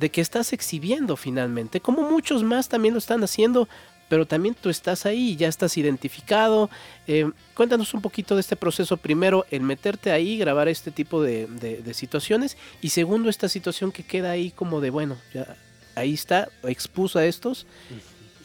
de 0.00 0.10
que 0.10 0.22
estás 0.22 0.52
exhibiendo 0.54 1.14
finalmente, 1.16 1.80
como 1.80 2.10
muchos 2.10 2.42
más 2.42 2.68
también 2.68 2.94
lo 2.94 2.98
están 2.98 3.22
haciendo, 3.22 3.68
pero 4.08 4.26
también 4.26 4.56
tú 4.60 4.70
estás 4.70 5.06
ahí, 5.06 5.36
ya 5.36 5.46
estás 5.46 5.76
identificado. 5.76 6.68
Eh, 7.06 7.30
cuéntanos 7.54 7.94
un 7.94 8.00
poquito 8.00 8.34
de 8.34 8.40
este 8.40 8.56
proceso. 8.56 8.96
Primero, 8.96 9.46
el 9.50 9.60
meterte 9.60 10.10
ahí, 10.10 10.36
grabar 10.36 10.66
este 10.68 10.90
tipo 10.90 11.22
de, 11.22 11.80
situaciones. 11.92 12.56
Y 12.80 12.88
segundo, 12.88 13.28
esta 13.28 13.48
situación 13.48 13.92
que 13.92 14.02
queda 14.02 14.32
ahí 14.32 14.50
como 14.50 14.80
de, 14.80 14.90
bueno, 14.90 15.16
ya 15.32 15.54
ahí 15.94 16.14
está, 16.14 16.48
expuso 16.64 17.20
a 17.20 17.26
estos. 17.26 17.66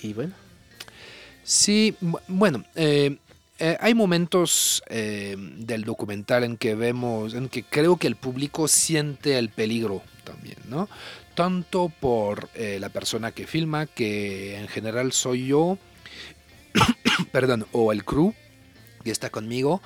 Y 0.04 0.14
bueno. 0.14 0.34
Sí, 1.44 1.96
bueno, 2.28 2.64
eh, 2.76 3.18
eh, 3.58 3.78
hay 3.80 3.96
momentos 3.96 4.84
del 4.88 5.84
documental 5.84 6.44
en 6.44 6.58
que 6.58 6.76
vemos, 6.76 7.34
en 7.34 7.50
que 7.50 7.64
creo 7.64 7.98
que 7.98 8.06
el 8.06 8.18
público 8.18 8.68
siente 8.68 9.40
el 9.40 9.50
peligro 9.50 10.04
también, 10.24 10.58
¿no? 10.70 10.90
Tanto 11.36 11.90
por 11.90 12.50
eh, 12.56 12.78
la 12.80 12.90
persona 12.90 13.32
que 13.32 13.46
filma, 13.46 13.86
que 13.86 14.58
en 14.58 14.68
general 14.68 15.12
soy 15.12 15.48
yo, 15.48 15.78
perdón, 17.32 17.68
o 17.72 17.92
el 17.92 18.04
crew 18.04 18.34
que 19.04 19.12
está 19.12 19.30
conmigo, 19.30 19.82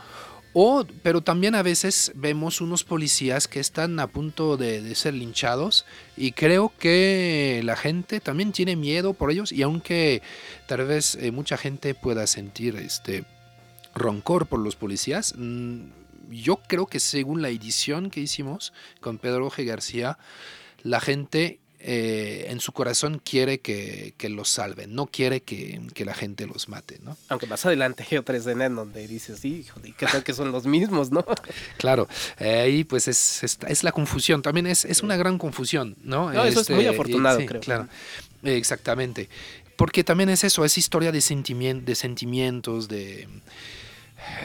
o, 0.53 0.83
pero 1.03 1.21
también 1.21 1.53
a 1.53 1.62
veces 1.62 2.12
vemos 2.15 2.59
unos 2.59 2.83
policías 2.83 3.47
que 3.47 3.59
están 3.59 3.99
a 3.99 4.07
punto 4.07 4.57
de, 4.57 4.95
ser 4.95 5.13
linchados 5.13 5.85
y 6.17 6.31
creo 6.31 6.73
que 6.79 7.62
la 7.63 7.75
gente 7.75 8.19
también 8.19 8.51
tiene 8.51 8.75
miedo 8.75 9.13
por 9.13 9.29
ellos 9.29 9.51
y 9.51 9.62
aunque 9.62 10.23
tal 10.67 10.85
vez 10.85 11.15
eh, 11.15 11.31
mucha 11.31 11.55
gente 11.55 11.93
pueda 11.93 12.25
sentir 12.25 12.77
este 12.77 13.25
roncor 13.93 14.47
por 14.47 14.59
los 14.59 14.75
policías, 14.75 15.35
mm, 15.38 15.81
yo 16.31 16.57
creo 16.67 16.88
que 16.88 16.99
según 16.99 17.41
la 17.43 17.49
edición 17.49 18.09
que 18.09 18.21
hicimos 18.21 18.73
con 19.01 19.19
Pedro 19.19 19.51
G. 19.51 19.65
García, 19.65 20.17
la 20.84 21.00
gente 21.00 21.60
eh, 21.82 22.48
en 22.50 22.60
su 22.60 22.74
corazón 22.74 23.22
quiere 23.24 23.62
que, 23.62 24.13
los 24.30 24.50
salven, 24.50 24.94
no 24.94 25.06
quiere 25.06 25.42
que, 25.42 25.80
la 26.04 26.13
gente 26.13 26.46
los 26.46 26.68
mate, 26.68 27.00
¿no? 27.04 27.15
Aunque 27.30 27.48
más 27.48 27.65
adelante 27.65 28.06
hay 28.12 28.18
otra 28.18 28.36
escena 28.36 28.65
en 28.65 28.76
donde 28.76 29.08
dices, 29.08 29.39
sí, 29.39 29.65
¿qué 29.98 30.06
tal 30.06 30.26
que 30.26 30.34
son 30.34 30.52
los 30.52 30.65
mismos, 30.65 31.10
no? 31.12 31.26
claro, 31.78 32.10
eh, 32.38 32.60
ahí 32.60 32.84
pues 32.84 33.08
es, 33.08 33.44
es, 33.44 33.84
la 33.84 33.94
confusión, 33.94 34.42
también 34.42 34.68
es, 34.68 34.84
es, 34.84 35.04
una 35.04 35.15
gran 35.15 35.38
confusión, 35.38 35.96
¿no? 36.04 36.34
no 36.34 36.44
eso 36.44 36.60
es 36.60 36.70
muy 36.70 36.80
este, 36.80 36.89
afortunado, 36.89 37.39
creo. 37.46 37.62
Claro, 37.62 37.88
exactamente. 38.44 39.30
Porque 39.78 40.04
también 40.04 40.28
es 40.28 40.44
eso, 40.44 40.65
es 40.65 40.78
historia 40.78 41.13
de, 41.13 41.22
de 41.22 41.96
sentimientos, 41.96 42.89
de... 42.89 43.30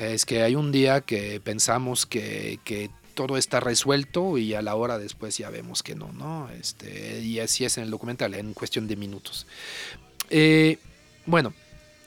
Es 0.01 0.25
que 0.25 0.45
hay 0.45 0.55
un 0.55 0.71
día 0.71 1.01
que 1.01 1.41
pensamos 1.41 2.07
que, 2.07 2.61
que 2.63 2.91
todo 3.15 3.37
está 3.37 3.61
resuelto 3.61 4.37
y 4.39 4.55
a 4.55 4.63
la 4.63 4.75
hora 4.75 4.99
después 4.99 5.39
ya 5.39 5.51
vemos 5.51 5.83
que 5.83 5.95
no, 5.95 6.13
¿no? 6.13 6.51
Este, 6.51 7.21
y 7.21 7.41
así 7.41 7.65
es 7.65 7.79
en 7.79 7.85
el 7.85 7.91
documental, 7.91 8.35
en 8.35 8.53
cuestión 8.55 8.87
de 8.87 8.97
minutos. 8.97 9.47
Eh, 10.31 10.79
bueno, 11.27 11.55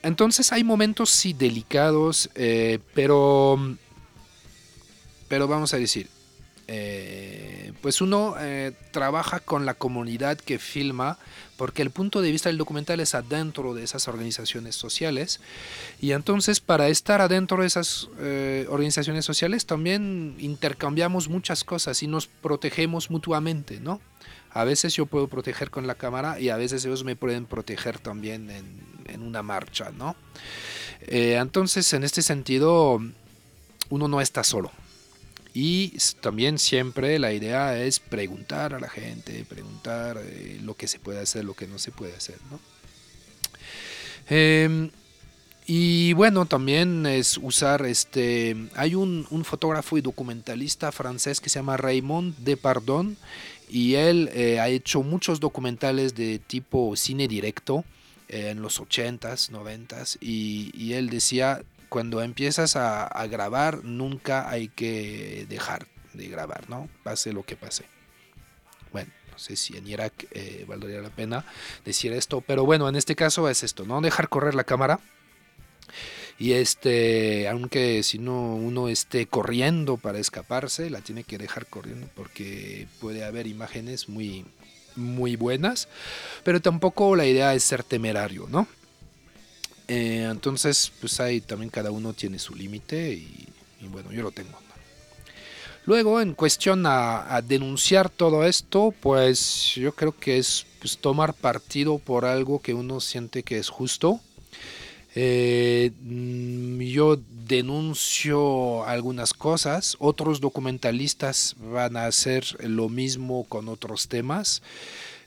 entonces 0.03 0.51
hay 0.51 0.63
momentos 0.63 1.09
sí 1.09 1.33
delicados, 1.33 2.29
eh, 2.35 2.79
pero, 2.93 3.77
pero 5.27 5.47
vamos 5.47 5.73
a 5.73 5.77
decir, 5.77 6.07
eh, 6.67 7.36
pues 7.81 8.01
uno 8.01 8.35
trabaja 8.91 9.39
con 9.39 9.65
la 9.65 9.73
comunidad 9.73 10.37
que 10.37 10.59
filma 10.59 11.17
porque 11.57 11.81
el 11.81 11.89
punto 11.89 12.21
de 12.21 12.31
vista 12.31 12.49
del 12.49 12.57
documental 12.57 12.99
es 12.99 13.15
adentro 13.15 13.73
de 13.73 13.83
esas 13.83 14.07
organizaciones 14.07 14.75
sociales 14.75 15.41
y 15.99 16.11
entonces 16.11 16.61
para 16.61 16.87
estar 16.87 17.19
adentro 17.19 17.61
de 17.61 17.67
esas 17.67 18.09
eh, 18.19 18.67
organizaciones 18.69 19.25
sociales 19.25 19.65
también 19.65 20.35
intercambiamos 20.37 21.27
muchas 21.27 21.63
cosas 21.63 22.01
y 22.03 22.07
nos 22.07 22.27
protegemos 22.27 23.09
mutuamente, 23.09 23.79
¿no? 23.79 23.99
A 24.51 24.63
veces 24.63 24.93
yo 24.93 25.07
puedo 25.07 25.27
proteger 25.27 25.69
con 25.69 25.87
la 25.87 25.95
cámara 25.95 26.39
y 26.39 26.49
a 26.49 26.57
veces 26.57 26.85
ellos 26.85 27.03
me 27.03 27.15
pueden 27.15 27.45
proteger 27.45 27.99
también 27.99 28.49
en, 28.49 29.21
una 29.21 29.41
marcha, 29.41 29.91
¿no? 29.97 30.15
Eh, 31.01 31.37
entonces 31.39 31.91
en 31.93 32.03
este 32.03 32.21
sentido 32.21 33.01
uno 33.89 34.07
no 34.07 34.21
está 34.21 34.43
solo, 34.43 34.71
y 35.59 35.97
también 36.21 36.59
siempre 36.59 37.17
la 37.17 37.33
idea 37.33 37.81
es 37.81 37.99
preguntar 37.99 38.75
a 38.75 38.79
la 38.79 38.89
gente, 38.89 39.43
preguntar 39.43 40.21
eh, 40.23 40.59
lo 40.61 40.75
que 40.75 40.87
se 40.87 40.99
puede 40.99 41.19
hacer, 41.19 41.45
lo 41.45 41.55
que 41.55 41.65
no 41.65 41.79
se 41.79 41.89
puede 41.89 42.13
hacer. 42.15 42.35
Em, 44.29 44.91
y 45.65 46.13
bueno, 46.13 46.45
también 46.45 47.07
es 47.07 47.39
usar 47.39 47.87
este. 47.87 48.55
Hay 48.75 48.93
un, 48.93 49.25
fotógrafo 49.43 49.97
y 49.97 50.01
documentalista 50.01 50.91
francés 50.91 51.41
que 51.41 51.49
se 51.49 51.57
llama 51.57 51.75
Raymond 51.75 52.37
Depardon 52.37 53.17
y 53.67 53.95
él 53.95 54.29
eh, 54.35 54.59
ha 54.59 54.69
hecho 54.69 55.01
muchos 55.01 55.39
documentales 55.39 56.13
de 56.13 56.37
tipo 56.37 56.95
cine 56.95 57.27
directo 57.27 57.83
eh, 58.29 58.49
en 58.51 58.61
los 58.61 58.79
80s, 58.79 59.49
90s 59.49 60.19
y, 60.21 60.69
y 60.75 60.93
él 60.93 61.09
decía 61.09 61.63
cuando 61.89 62.21
empiezas 62.21 62.75
a, 62.75 63.25
grabar, 63.27 63.83
nunca 63.83 64.49
hay 64.49 64.69
que 64.69 65.45
dejar 65.49 65.87
de 66.13 66.27
grabar, 66.27 66.69
¿no? 66.69 66.89
Pase 67.03 67.33
lo 67.33 67.43
que 67.43 67.55
pase. 67.55 67.85
Bueno, 68.91 69.11
no 69.31 69.39
sé 69.39 69.55
si 69.55 69.77
en 69.77 69.87
Irak 69.87 70.27
eh, 70.31 70.65
valdría 70.67 71.01
la 71.01 71.09
pena 71.09 71.45
decir 71.85 72.13
esto, 72.13 72.41
pero 72.41 72.65
bueno, 72.65 72.89
en 72.89 72.95
este 72.95 73.15
caso 73.15 73.49
es 73.49 73.63
esto, 73.63 73.85
no 73.85 74.01
dejar 74.01 74.29
correr 74.29 74.55
la 74.55 74.63
cámara. 74.63 74.99
Y 76.39 76.53
este, 76.53 77.47
aunque 77.47 78.03
si 78.03 78.19
no 78.19 78.55
uno 78.55 78.89
esté 78.89 79.25
corriendo 79.25 79.97
para 79.97 80.19
escaparse, 80.19 80.89
la 80.91 81.01
tiene 81.01 81.23
que 81.23 81.39
dejar 81.39 81.65
corriendo 81.65 82.07
porque 82.15 82.87
puede 82.99 83.23
haber 83.23 83.47
imágenes 83.47 84.07
muy, 84.07 84.45
muy 84.95 85.35
buenas, 85.35 85.87
pero 86.43 86.61
tampoco 86.61 87.15
la 87.15 87.25
idea 87.25 87.55
es 87.55 87.63
ser 87.63 87.83
temerario, 87.83 88.47
¿no? 88.49 88.67
Eh, 89.87 90.27
entonces, 90.29 90.91
pues 90.99 91.19
ahí 91.19 91.39
también 91.39 91.69
cada 91.69 91.91
uno 91.91 92.13
tiene 92.13 92.39
su 92.39 92.53
límite 92.55 93.13
y, 93.13 93.47
bueno, 93.89 94.11
yo 94.11 94.21
lo 94.21 94.31
tengo. 94.31 94.57
Luego, 95.85 96.19
en 96.19 96.33
cuestión 96.33 96.83
a, 96.85 97.41
denunciar 97.47 98.09
todo 98.09 98.43
esto, 98.43 98.93
pues 98.99 99.73
yo 99.75 99.93
creo 99.95 100.17
que 100.17 100.37
es 100.37 100.65
pues, 100.79 100.97
tomar 100.97 101.33
partido 101.33 101.97
por 101.97 102.25
algo 102.25 102.61
que 102.61 102.73
uno 102.73 102.99
siente 102.99 103.43
que 103.43 103.57
es 103.57 103.69
justo. 103.69 104.19
Eh, 105.15 105.91
mm, 106.01 106.81
yo 106.81 107.17
denuncio 107.47 108.83
algunas 108.85 109.33
cosas, 109.33 109.95
otros 109.99 110.41
documentalistas 110.41 111.55
van 111.57 111.95
a 111.95 112.05
hacer 112.05 112.45
lo 112.59 112.89
mismo 112.89 113.45
con 113.45 113.69
otros 113.69 114.09
temas, 114.09 114.61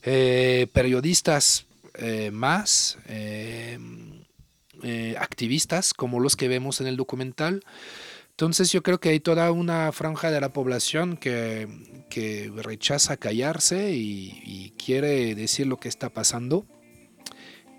eh, 0.02 0.66
periodistas 0.74 1.64
más, 2.30 2.96
activistas 5.18 5.94
como 5.94 6.20
los 6.20 6.36
que 6.36 6.48
vemos 6.48 6.80
en 6.80 6.86
el 6.86 6.96
documental. 6.96 7.62
Entonces 8.40 8.72
yo 8.72 8.82
creo 8.82 8.98
que 9.00 9.10
hay 9.10 9.20
toda 9.20 9.52
una 9.52 9.92
franja 9.92 10.30
de 10.30 10.40
la 10.40 10.50
población 10.50 11.18
que, 11.18 11.68
rechaza 12.56 13.18
callarse 13.18 13.92
y, 13.92 14.72
quiere 14.82 15.34
decir 15.34 15.66
lo 15.66 15.76
que 15.76 15.90
está 15.90 16.08
pasando. 16.08 16.64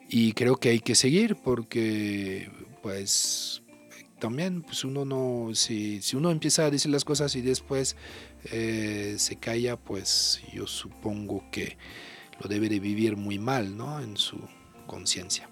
Y 0.08 0.34
creo 0.34 0.58
que 0.58 0.70
hay 0.70 0.80
que 0.80 0.94
seguir 0.94 1.36
porque 1.36 2.52
pues 2.84 3.64
también 4.20 4.62
pues 4.62 4.84
uno 4.84 5.04
no, 5.04 5.56
si, 5.56 6.00
si 6.04 6.16
uno 6.16 6.30
empieza 6.30 6.66
a 6.66 6.70
decir 6.70 6.92
las 6.92 7.06
cosas 7.06 7.36
y 7.36 7.42
después 7.42 7.96
eh, 8.52 9.16
se 9.18 9.38
calla, 9.38 9.78
pues 9.78 10.44
yo 10.54 10.68
supongo 10.68 11.44
que 11.52 11.76
lo 12.40 12.48
debe 12.48 12.70
de 12.70 12.80
vivir 12.80 13.18
muy 13.18 13.40
mal 13.40 13.76
¿no? 13.76 14.00
en 14.00 14.16
su 14.16 14.38
conciencia. 14.86 15.50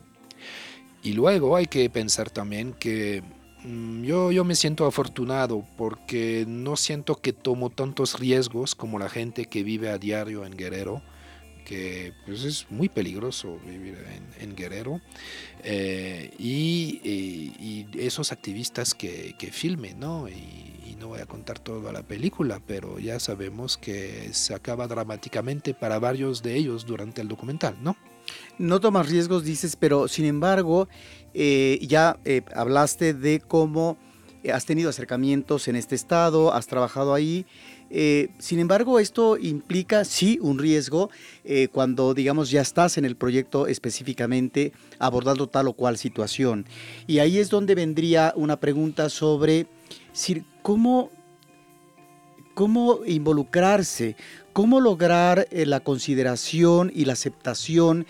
Y 1.04 1.14
luego 1.14 1.56
hay 1.56 1.68
que 1.68 1.90
pensar 1.90 2.30
también 2.30 2.74
que 2.74 3.24
Mm, 3.64 4.04
yo, 4.04 4.32
yo 4.32 4.46
me 4.46 4.56
siento 4.56 4.86
afortunado 4.86 5.66
porque 5.78 6.46
no 6.48 6.78
siento 6.78 7.16
que 7.16 7.34
tomo 7.34 7.70
tantos 7.70 8.20
riesgos 8.20 8.74
como 8.74 9.00
la 9.00 9.10
gente 9.10 9.46
que 9.46 9.64
vive 9.64 9.90
a 9.90 9.98
diario 9.98 10.46
en 10.46 10.56
Guerrero, 10.56 11.02
que 11.66 12.14
pues 12.26 12.44
es 12.46 12.68
muy 12.72 12.90
peligroso 12.90 13.60
vivir 13.66 13.98
en, 14.40 14.56
Guerrero, 14.56 15.02
eh, 15.64 16.32
y, 16.40 17.86
esos 17.98 18.32
activistas 18.32 18.96
que, 18.96 19.36
que 19.38 19.52
filmen, 19.52 20.00
¿no? 20.00 20.30
Y, 20.30 20.66
no 21.00 21.08
voy 21.08 21.22
a 21.22 21.26
contar 21.26 21.60
toda 21.60 21.94
la 21.94 22.04
película, 22.04 22.60
pero 22.68 23.00
ya 23.00 23.22
sabemos 23.22 23.78
que 23.78 24.34
se 24.34 24.54
acaba 24.54 24.86
dramáticamente 24.86 25.74
para 25.74 25.98
varios 25.98 26.44
de 26.44 26.58
ellos 26.58 26.86
durante 26.86 27.22
el 27.22 27.30
documental, 27.30 27.78
¿no? 27.82 27.96
No 28.60 28.82
tomas 28.82 29.08
riesgos, 29.08 29.45
dices, 29.45 29.78
pero 29.78 30.10
sin 30.10 30.26
embargo, 30.26 30.89
eh, 31.34 31.80
ya 31.82 32.19
eh, 32.26 32.41
hablaste 32.54 33.13
de 33.13 33.39
cómo 33.39 33.98
eh, 34.43 34.52
has 34.52 34.65
tenido 34.65 34.89
acercamientos 34.89 35.69
en 35.69 35.78
este 35.78 35.95
estado, 35.95 36.54
has 36.54 36.67
trabajado 36.67 37.13
ahí. 37.13 37.45
sin 38.38 38.60
embargo, 38.60 39.00
esto 39.00 39.38
implica 39.38 40.04
sí 40.04 40.38
un 40.41 40.60
riesgo 40.60 41.10
cuando, 41.72 42.13
digamos, 42.13 42.52
ya 42.52 42.62
estás 42.62 43.00
en 43.00 43.06
el 43.06 43.15
proyecto 43.15 43.65
específicamente 43.65 44.74
abordando 45.00 45.48
tal 45.48 45.69
o 45.69 45.74
cual 45.74 45.98
situación. 45.98 46.65
Y 47.08 47.17
ahí 47.17 47.39
es 47.39 47.50
donde 47.50 47.74
vendría 47.74 48.34
una 48.36 48.60
pregunta 48.60 49.10
sobre 49.10 49.65
cómo, 50.62 51.10
cómo 52.54 53.00
involucrarse, 53.08 54.15
cómo 54.54 54.82
lograr 54.82 55.48
la 55.52 55.80
consideración 55.80 56.91
y 56.93 57.06
la 57.06 57.13
aceptación 57.13 58.06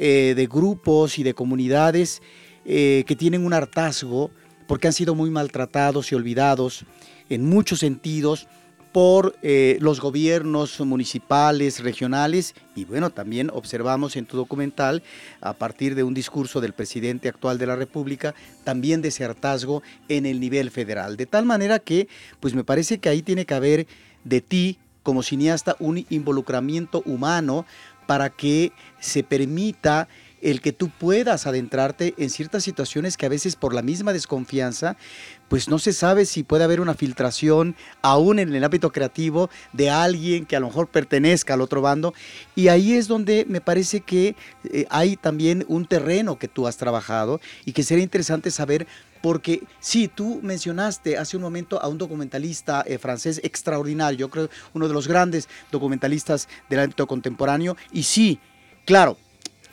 de 0.00 0.48
grupos 0.50 1.18
y 1.18 1.22
de 1.22 1.34
comunidades 1.34 2.22
eh, 2.64 3.04
que 3.06 3.16
tienen 3.16 3.44
un 3.44 3.54
hartazgo 3.54 4.30
porque 4.66 4.86
han 4.86 4.92
sido 4.92 5.14
muy 5.14 5.30
maltratados 5.30 6.12
y 6.12 6.14
olvidados 6.14 6.84
en 7.28 7.44
muchos 7.44 7.80
sentidos 7.80 8.48
por 8.92 9.34
eh, 9.42 9.78
los 9.80 10.00
gobiernos 10.00 10.78
municipales, 10.80 11.80
regionales 11.80 12.54
y 12.76 12.84
bueno, 12.84 13.10
también 13.10 13.50
observamos 13.52 14.14
en 14.16 14.26
tu 14.26 14.36
documental, 14.36 15.02
a 15.40 15.54
partir 15.54 15.94
de 15.94 16.02
un 16.02 16.12
discurso 16.12 16.60
del 16.60 16.74
presidente 16.74 17.28
actual 17.28 17.56
de 17.56 17.66
la 17.66 17.76
República, 17.76 18.34
también 18.62 19.00
de 19.00 19.08
ese 19.08 19.24
hartazgo 19.24 19.82
en 20.08 20.26
el 20.26 20.38
nivel 20.38 20.70
federal. 20.70 21.16
De 21.16 21.26
tal 21.26 21.46
manera 21.46 21.78
que, 21.78 22.08
pues 22.40 22.54
me 22.54 22.64
parece 22.64 22.98
que 22.98 23.08
ahí 23.08 23.22
tiene 23.22 23.46
que 23.46 23.54
haber 23.54 23.86
de 24.24 24.40
ti 24.40 24.78
como 25.02 25.22
cineasta 25.22 25.76
un 25.78 26.04
involucramiento 26.10 27.02
humano 27.06 27.64
para 28.10 28.28
que 28.28 28.72
se 28.98 29.22
permita 29.22 30.08
el 30.42 30.60
que 30.60 30.72
tú 30.72 30.90
puedas 30.90 31.46
adentrarte 31.46 32.12
en 32.18 32.28
ciertas 32.28 32.64
situaciones 32.64 33.16
que 33.16 33.24
a 33.24 33.28
veces 33.28 33.54
por 33.54 33.72
la 33.72 33.82
misma 33.82 34.12
desconfianza, 34.12 34.96
pues 35.48 35.68
no 35.68 35.78
se 35.78 35.92
sabe 35.92 36.26
si 36.26 36.42
puede 36.42 36.64
haber 36.64 36.80
una 36.80 36.94
filtración 36.94 37.76
aún 38.02 38.40
en 38.40 38.52
el 38.52 38.64
ámbito 38.64 38.90
creativo 38.90 39.48
de 39.72 39.90
alguien 39.90 40.44
que 40.44 40.56
a 40.56 40.60
lo 40.60 40.66
mejor 40.66 40.88
pertenezca 40.88 41.54
al 41.54 41.60
otro 41.60 41.82
bando. 41.82 42.12
Y 42.56 42.66
ahí 42.66 42.94
es 42.94 43.06
donde 43.06 43.46
me 43.48 43.60
parece 43.60 44.00
que 44.00 44.34
eh, 44.64 44.86
hay 44.90 45.14
también 45.16 45.64
un 45.68 45.86
terreno 45.86 46.36
que 46.36 46.48
tú 46.48 46.66
has 46.66 46.78
trabajado 46.78 47.40
y 47.64 47.74
que 47.74 47.84
sería 47.84 48.02
interesante 48.02 48.50
saber 48.50 48.88
porque 49.22 49.62
sí, 49.80 50.08
tú 50.08 50.40
mencionaste 50.42 51.16
hace 51.18 51.36
un 51.36 51.42
momento 51.42 51.80
a 51.80 51.88
un 51.88 51.98
documentalista 51.98 52.82
eh, 52.86 52.98
francés 52.98 53.40
extraordinario, 53.44 54.18
yo 54.18 54.30
creo 54.30 54.48
uno 54.74 54.88
de 54.88 54.94
los 54.94 55.06
grandes 55.06 55.48
documentalistas 55.70 56.48
del 56.68 56.80
ámbito 56.80 57.06
contemporáneo, 57.06 57.76
y 57.92 58.02
sí, 58.02 58.38
claro, 58.84 59.16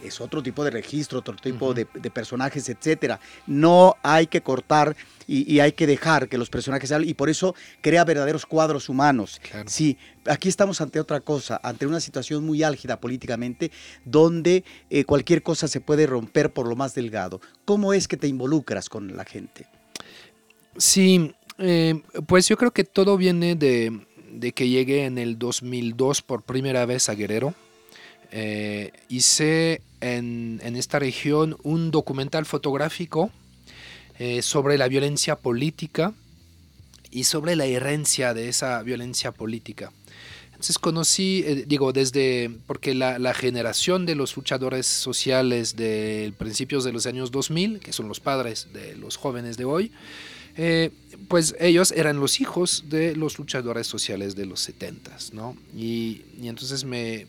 es 0.04 0.22
otro 0.22 0.44
tipo 0.44 0.64
de 0.64 0.72
registro, 0.72 1.20
otro 1.20 1.36
tipo 1.36 1.74
de, 1.74 1.86
personajes, 1.86 2.70
etcétera. 2.70 3.20
No 3.46 3.96
hay 4.04 4.28
que 4.28 4.42
cortar 4.42 4.96
y, 5.28 5.60
hay 5.60 5.74
que 5.74 5.88
dejar 5.88 6.30
que 6.30 6.38
los 6.38 6.50
personajes 6.50 6.92
hablen 6.92 7.10
y 7.10 7.14
por 7.14 7.30
eso 7.30 7.56
crea 7.82 8.06
verdaderos 8.06 8.46
cuadros 8.46 8.90
humanos. 8.90 9.42
Sí, 9.66 9.98
aquí 10.26 10.50
estamos 10.50 10.80
ante 10.82 11.00
otra 11.00 11.20
cosa, 11.20 11.60
ante 11.64 11.86
una 11.86 12.00
situación 12.00 12.46
muy 12.46 12.64
álgida 12.64 13.00
políticamente, 13.00 13.72
donde 14.06 14.64
eh, 14.90 15.04
cualquier 15.04 15.44
cosa 15.44 15.68
se 15.68 15.82
puede 15.82 16.08
romper 16.08 16.54
por 16.54 16.68
lo 16.68 16.76
más 16.76 16.94
delgado. 16.94 17.42
¿Cómo 17.66 17.94
es 17.94 18.08
que 18.08 18.18
te 18.18 18.28
involucras 18.28 18.90
con 18.90 19.16
la 19.16 19.26
gente? 19.26 19.68
Sí, 20.78 21.34
eh, 21.58 22.02
pues 22.28 22.48
yo 22.48 22.58
creo 22.58 22.72
que 22.72 22.84
todo 22.84 23.18
viene 23.18 23.56
de, 23.56 24.06
de 24.32 24.52
que 24.54 24.70
llegué 24.70 25.06
en 25.06 25.18
el 25.18 25.38
2002 25.38 26.22
por 26.22 26.44
primera 26.44 26.86
vez 26.86 27.10
a 27.10 27.16
Guerrero 27.16 27.54
eh, 28.32 28.92
hice 29.10 29.82
en, 30.02 30.60
esta 30.76 31.00
región 31.00 31.58
un 31.64 31.92
documental 31.92 32.46
fotográfico 32.46 33.32
eh, 34.20 34.42
sobre 34.42 34.78
la 34.78 34.88
violencia 34.88 35.38
política 35.38 36.14
y 37.10 37.24
sobre 37.24 37.56
la 37.56 37.66
herencia 37.66 38.34
de 38.34 38.50
esa 38.50 38.82
violencia 38.84 39.32
política. 39.32 39.92
Entonces 40.48 40.78
conocí, 40.80 41.44
eh, 41.46 41.66
digo, 41.68 41.94
desde, 41.94 42.52
porque 42.66 42.96
la, 42.96 43.34
generación 43.34 44.06
de 44.06 44.16
los 44.16 44.36
luchadores 44.36 44.88
sociales 44.88 45.76
de 45.76 46.34
principios 46.38 46.84
de 46.84 46.92
los 46.92 47.06
años 47.06 47.32
2000, 47.32 47.80
que 47.80 47.94
son 47.94 48.08
los 48.08 48.20
padres 48.20 48.68
de 48.74 48.96
los 48.96 49.16
jóvenes 49.16 49.56
de 49.56 49.66
hoy, 49.66 49.92
pues 51.28 51.56
ellos 51.60 51.92
eran 51.92 52.20
los 52.20 52.42
hijos 52.42 52.86
de 52.90 53.16
los 53.16 53.38
luchadores 53.38 53.86
sociales 53.86 54.36
de 54.36 54.48
los 54.48 54.60
70, 54.62 55.16
¿no? 55.34 55.56
y 55.76 56.24
entonces 56.42 56.84
me, 56.84 57.28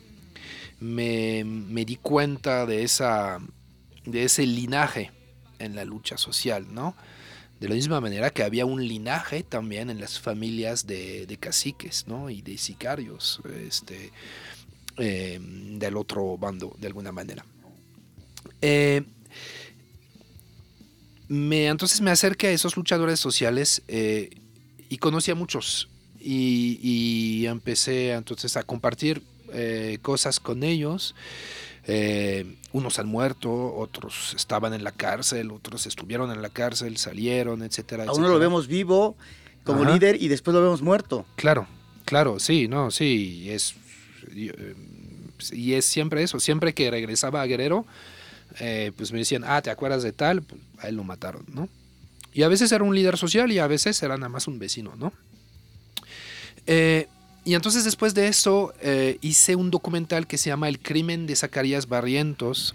me, 0.80 1.84
di 1.84 1.96
cuenta 1.96 2.66
de, 2.66 2.82
esa, 2.82 3.38
de 4.04 4.24
ese 4.24 4.46
linaje 4.46 5.10
en 5.58 5.74
la 5.74 5.84
lucha 5.84 6.16
social, 6.16 6.72
¿no? 6.72 6.94
De 7.60 7.68
la 7.68 7.74
misma 7.74 8.00
manera 8.00 8.30
que 8.30 8.44
había 8.44 8.64
un 8.64 8.86
linaje 8.86 9.42
también 9.42 9.90
en 9.90 10.00
las 10.00 10.20
familias 10.20 10.86
de, 10.86 11.36
caciques, 11.40 12.06
¿no? 12.06 12.30
Y 12.30 12.42
de 12.42 12.56
sicarios, 12.56 13.40
este, 13.66 14.12
eh, 14.96 15.40
del 15.40 15.96
otro 15.96 16.38
bando, 16.38 16.76
de 16.78 16.86
alguna 16.86 17.10
manera. 17.10 17.44
Eh, 18.62 19.02
me, 21.26 21.66
entonces 21.66 22.00
me 22.00 22.12
acerqué 22.12 22.48
a 22.48 22.52
esos 22.52 22.76
luchadores 22.76 23.18
sociales 23.18 23.82
eh, 23.88 24.30
y 24.88 24.98
conocí 24.98 25.32
a 25.32 25.34
muchos. 25.34 25.88
Y, 26.20 26.78
y 26.82 27.46
empecé 27.46 28.12
entonces 28.12 28.56
a 28.56 28.62
compartir 28.62 29.22
eh, 29.52 29.98
cosas 30.02 30.40
con 30.40 30.62
ellos. 30.62 31.14
Eh, 31.90 32.56
unos 32.72 32.98
han 32.98 33.08
muerto, 33.08 33.74
otros 33.74 34.34
estaban 34.36 34.74
en 34.74 34.84
la 34.84 34.92
cárcel, 34.92 35.50
otros 35.50 35.86
estuvieron 35.86 36.30
en 36.30 36.42
la 36.42 36.50
cárcel, 36.50 36.98
salieron, 36.98 37.62
etcétera. 37.62 38.04
A 38.04 38.12
uno 38.12 38.28
lo 38.28 38.38
vemos 38.38 38.66
vivo 38.66 39.16
como 39.64 39.84
líder 39.84 40.22
y 40.22 40.28
después 40.28 40.54
lo 40.54 40.62
vemos 40.62 40.82
muerto. 40.82 41.24
Claro, 41.36 41.66
claro, 42.04 42.38
sí, 42.38 42.68
no, 42.68 42.90
sí, 42.90 43.50
es, 43.50 43.74
y 45.52 45.72
es 45.72 45.84
siempre 45.84 46.22
eso, 46.22 46.40
siempre 46.40 46.74
que 46.74 46.90
regresaba 46.90 47.40
a 47.40 47.46
Guerrero, 47.46 47.86
eh, 48.60 48.92
pues 48.96 49.12
me 49.12 49.18
decían, 49.18 49.44
ah, 49.46 49.62
¿te 49.62 49.70
acuerdas 49.70 50.02
de 50.02 50.12
tal? 50.12 50.42
Pues 50.42 50.60
a 50.78 50.88
él 50.88 50.96
lo 50.96 51.04
mataron, 51.04 51.44
¿no? 51.48 51.68
Y 52.32 52.42
a 52.42 52.48
veces 52.48 52.70
era 52.72 52.84
un 52.84 52.94
líder 52.94 53.16
social 53.16 53.50
y 53.50 53.58
a 53.58 53.66
veces 53.66 54.02
era 54.02 54.16
nada 54.16 54.28
más 54.28 54.46
un 54.46 54.58
vecino, 54.58 54.94
¿no? 54.96 55.12
Y 57.48 57.54
entonces 57.54 57.82
después 57.82 58.12
de 58.12 58.28
eso 58.28 58.74
eh, 58.82 59.16
hice 59.22 59.56
un 59.56 59.70
documental 59.70 60.26
que 60.26 60.36
se 60.36 60.50
llama 60.50 60.68
El 60.68 60.80
crimen 60.80 61.26
de 61.26 61.34
Zacarías 61.34 61.88
Barrientos, 61.88 62.74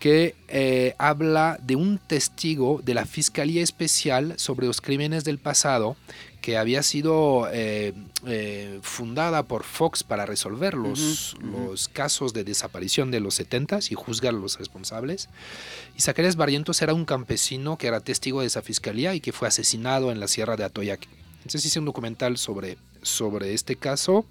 que 0.00 0.34
eh, 0.48 0.94
habla 0.98 1.58
de 1.62 1.76
un 1.76 1.96
testigo 1.96 2.82
de 2.84 2.92
la 2.92 3.06
Fiscalía 3.06 3.62
Especial 3.62 4.34
sobre 4.36 4.66
los 4.66 4.82
crímenes 4.82 5.24
del 5.24 5.38
pasado 5.38 5.96
que 6.42 6.58
había 6.58 6.82
sido 6.82 7.48
eh, 7.52 7.94
fundada 8.82 9.44
por 9.44 9.64
Fox 9.64 10.04
para 10.04 10.26
resolver 10.26 10.74
los, 10.74 11.34
los, 11.40 11.88
casos 11.88 12.34
de 12.34 12.44
desaparición 12.44 13.10
de 13.10 13.20
los 13.20 13.32
70 13.36 13.78
y 13.88 13.94
juzgar 13.94 14.34
a 14.34 14.36
los 14.36 14.58
responsables. 14.58 15.30
Y 15.96 16.02
Zacarías 16.02 16.36
Barrientos 16.36 16.82
era 16.82 16.92
un 16.92 17.06
campesino 17.06 17.78
que 17.78 17.86
era 17.86 18.00
testigo 18.00 18.42
de 18.42 18.48
esa 18.48 18.60
fiscalía 18.60 19.14
y 19.14 19.22
que 19.22 19.32
fue 19.32 19.48
asesinado 19.48 20.12
en 20.12 20.20
la 20.20 20.28
sierra 20.28 20.58
de 20.58 20.64
Atoyac. 20.64 21.08
Entonces 21.38 21.64
hice 21.64 21.78
un 21.78 21.86
documental 21.86 22.36
sobre, 22.36 22.76
sobre 23.02 23.54
este 23.54 23.76
caso. 23.76 24.24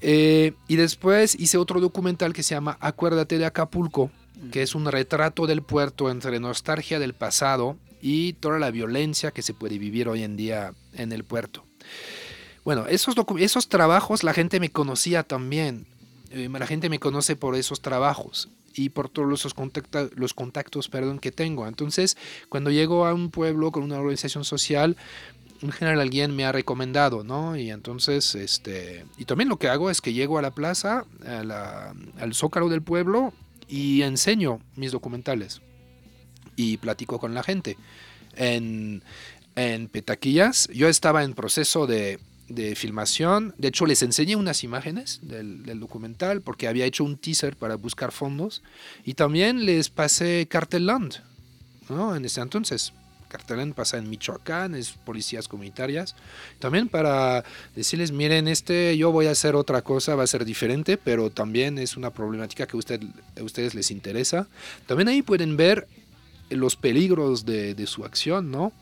Eh, 0.00 0.52
y 0.68 0.76
después 0.76 1.34
hice 1.38 1.58
otro 1.58 1.80
documental 1.80 2.32
que 2.32 2.42
se 2.42 2.54
llama 2.54 2.76
Acuérdate 2.80 3.38
de 3.38 3.46
Acapulco, 3.46 4.10
que 4.52 4.62
es 4.62 4.74
un 4.74 4.90
retrato 4.90 5.46
del 5.46 5.62
puerto 5.62 6.10
entre 6.10 6.38
nostalgia 6.38 6.98
del 6.98 7.14
pasado 7.14 7.76
y 8.02 8.34
toda 8.34 8.58
la 8.58 8.70
violencia 8.70 9.30
que 9.30 9.42
se 9.42 9.54
puede 9.54 9.78
vivir 9.78 10.08
hoy 10.08 10.22
en 10.22 10.36
día 10.36 10.74
en 10.94 11.12
el 11.12 11.24
puerto. 11.24 11.64
Bueno, 12.64 12.86
esos, 12.88 13.14
esos 13.38 13.68
trabajos 13.68 14.24
la 14.24 14.34
gente 14.34 14.60
me 14.60 14.70
conocía 14.70 15.22
también. 15.22 15.86
Eh, 16.30 16.48
la 16.48 16.66
gente 16.66 16.90
me 16.90 16.98
conoce 16.98 17.36
por 17.36 17.54
esos 17.54 17.80
trabajos 17.80 18.48
y 18.74 18.90
por 18.90 19.08
todos 19.08 19.28
los, 19.28 19.54
contactos, 19.54 20.10
los 20.16 20.34
contactos 20.34 20.88
perdón, 20.88 21.18
que 21.18 21.32
tengo. 21.32 21.66
Entonces, 21.66 22.16
cuando 22.48 22.70
llego 22.70 23.06
a 23.06 23.14
un 23.14 23.30
pueblo 23.30 23.72
con 23.72 23.82
una 23.82 23.98
organización 23.98 24.44
social, 24.44 24.96
en 25.62 25.72
general 25.72 26.00
alguien 26.00 26.34
me 26.34 26.44
ha 26.44 26.52
recomendado, 26.52 27.24
¿no? 27.24 27.56
Y 27.56 27.70
entonces, 27.70 28.34
este, 28.34 29.04
y 29.18 29.24
también 29.24 29.48
lo 29.48 29.58
que 29.58 29.68
hago 29.68 29.90
es 29.90 30.00
que 30.00 30.12
llego 30.12 30.38
a 30.38 30.42
la 30.42 30.50
plaza, 30.50 31.04
al 31.24 32.34
zócalo 32.34 32.68
del 32.68 32.82
pueblo 32.82 33.32
y 33.68 34.02
enseño 34.02 34.60
mis 34.76 34.92
documentales 34.92 35.60
y 36.56 36.76
platico 36.78 37.18
con 37.18 37.34
la 37.34 37.42
gente. 37.42 37.76
En, 38.34 39.02
en 39.54 39.88
Petaquillas, 39.88 40.68
yo 40.72 40.88
estaba 40.88 41.24
en 41.24 41.34
proceso 41.34 41.86
de, 41.86 42.18
filmación, 42.76 43.54
de 43.58 43.68
hecho 43.68 43.86
les 43.86 44.02
enseñé 44.02 44.36
unas 44.36 44.62
imágenes 44.62 45.18
del, 45.22 45.64
del, 45.64 45.80
documental 45.80 46.42
porque 46.42 46.68
había 46.68 46.84
hecho 46.84 47.02
un 47.02 47.16
teaser 47.16 47.56
para 47.56 47.74
buscar 47.74 48.12
fondos 48.12 48.62
y 49.04 49.14
también 49.14 49.66
les 49.66 49.90
pasé 49.90 50.46
Cartelland, 50.48 51.16
¿no? 51.88 52.14
En 52.14 52.24
ese 52.24 52.40
entonces, 52.40 52.92
Cartelén 53.28 53.72
pasa 53.74 53.98
en 53.98 54.08
Michoacán, 54.08 54.74
es 54.74 54.92
policías 54.92 55.48
comunitarias. 55.48 56.14
También 56.58 56.88
para 56.88 57.44
decirles, 57.74 58.12
miren, 58.12 58.48
este 58.48 58.96
yo 58.96 59.12
voy 59.12 59.26
a 59.26 59.32
hacer 59.32 59.54
otra 59.56 59.82
cosa, 59.82 60.14
va 60.14 60.22
a 60.22 60.26
ser 60.26 60.44
diferente, 60.44 60.96
pero 60.96 61.30
también 61.30 61.78
es 61.78 61.96
una 61.96 62.10
problemática 62.10 62.66
que 62.66 62.76
usted, 62.76 63.00
a 63.38 63.42
ustedes 63.42 63.74
les 63.74 63.90
interesa. 63.90 64.48
También 64.86 65.08
ahí 65.08 65.22
pueden 65.22 65.56
ver 65.56 65.88
los 66.50 66.76
peligros 66.76 67.44
de, 67.44 67.86
su 67.86 68.04
acción, 68.04 68.50
¿no? 68.50 68.72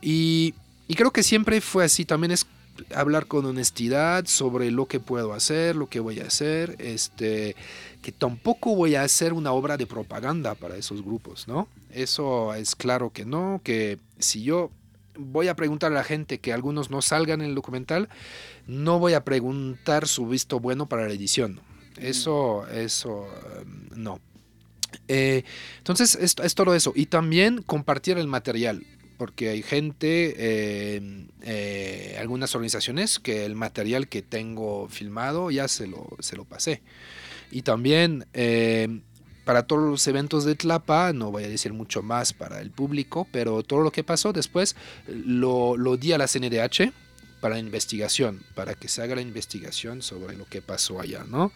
Y, 0.00 0.54
y 0.88 0.94
creo 0.94 1.10
que 1.10 1.22
siempre 1.22 1.60
fue 1.60 1.84
así, 1.84 2.04
también 2.04 2.32
es 2.32 2.46
hablar 2.94 3.26
con 3.26 3.44
honestidad 3.44 4.26
sobre 4.26 4.70
lo 4.70 4.86
que 4.86 5.00
puedo 5.00 5.32
hacer, 5.34 5.76
lo 5.76 5.88
que 5.88 6.00
voy 6.00 6.20
a 6.20 6.26
hacer, 6.26 6.76
este, 6.78 7.54
que 8.02 8.12
tampoco 8.12 8.74
voy 8.74 8.96
a 8.96 9.02
hacer 9.02 9.32
una 9.32 9.52
obra 9.52 9.76
de 9.76 9.86
propaganda 9.86 10.54
para 10.54 10.76
esos 10.76 11.02
grupos, 11.02 11.48
¿no? 11.48 11.68
Eso 11.90 12.52
es 12.54 12.74
claro 12.74 13.10
que 13.10 13.24
no, 13.24 13.60
que 13.62 13.98
si 14.18 14.42
yo 14.42 14.70
voy 15.16 15.48
a 15.48 15.56
preguntar 15.56 15.92
a 15.92 15.94
la 15.94 16.04
gente 16.04 16.38
que 16.38 16.52
algunos 16.52 16.90
no 16.90 17.00
salgan 17.00 17.40
en 17.40 17.50
el 17.50 17.54
documental, 17.54 18.08
no 18.66 18.98
voy 18.98 19.14
a 19.14 19.24
preguntar 19.24 20.08
su 20.08 20.26
visto 20.26 20.58
bueno 20.58 20.86
para 20.86 21.06
la 21.06 21.12
edición. 21.12 21.60
Eso, 21.96 22.66
eso, 22.68 23.28
um, 23.62 24.02
no. 24.02 24.18
Eh, 25.08 25.44
entonces, 25.78 26.16
esto, 26.16 26.42
es 26.42 26.54
todo 26.54 26.74
eso. 26.74 26.92
Y 26.96 27.06
también 27.06 27.62
compartir 27.62 28.18
el 28.18 28.26
material 28.26 28.84
porque 29.16 29.50
hay 29.50 29.62
gente, 29.62 30.34
eh, 30.38 32.16
algunas 32.18 32.54
organizaciones 32.54 33.18
que 33.18 33.44
el 33.44 33.54
material 33.54 34.08
que 34.08 34.22
tengo 34.22 34.88
filmado 34.88 35.50
ya 35.50 35.68
se 35.68 35.86
lo, 35.86 36.08
se 36.20 36.36
lo 36.36 36.44
pasé. 36.44 36.82
Y 37.50 37.62
también 37.62 38.26
eh, 38.32 39.00
para 39.44 39.66
todos 39.66 39.82
los 39.82 40.06
eventos 40.06 40.44
de 40.44 40.54
Tlapa, 40.54 41.12
no 41.12 41.30
voy 41.30 41.44
a 41.44 41.48
decir 41.48 41.72
mucho 41.72 42.02
más 42.02 42.32
para 42.32 42.60
el 42.60 42.70
público, 42.70 43.26
pero 43.32 43.62
todo 43.62 43.80
lo 43.80 43.90
que 43.90 44.04
pasó 44.04 44.32
después 44.32 44.76
lo, 45.06 45.76
lo 45.76 45.96
di 45.96 46.12
a 46.12 46.18
la 46.18 46.28
CNDH 46.28 46.92
para 47.40 47.58
investigación, 47.58 48.44
para 48.54 48.74
que 48.74 48.86
se 48.86 49.02
haga 49.02 49.16
la 49.16 49.20
investigación 49.22 50.00
sobre 50.00 50.36
lo 50.36 50.46
que 50.46 50.62
pasó 50.62 51.00
allá, 51.00 51.24
¿no? 51.28 51.52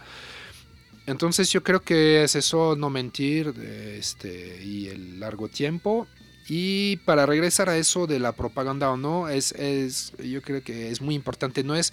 Entonces 1.07 1.51
yo 1.53 1.63
creo 1.63 1.83
que 1.83 2.25
es 2.25 2.35
eso, 2.35 2.75
no 2.75 2.91
mentir 2.91 3.55
este, 3.97 4.61
y 4.65 4.89
el 4.89 5.21
largo 5.21 5.49
tiempo 5.49 6.09
y 6.49 6.99
para 6.99 7.27
regresar 7.27 7.69
a 7.69 7.77
eso 7.77 8.07
de 8.07 8.21
la 8.21 8.33
propaganda 8.33 8.91
o 8.91 8.97
no, 8.97 9.29
es, 9.29 9.53
es, 9.53 10.13
yo 10.19 10.43
creo 10.43 10.63
que 10.63 10.91
es 10.91 11.01
muy 11.01 11.15
importante. 11.15 11.65
No 11.65 11.75
es, 11.75 11.93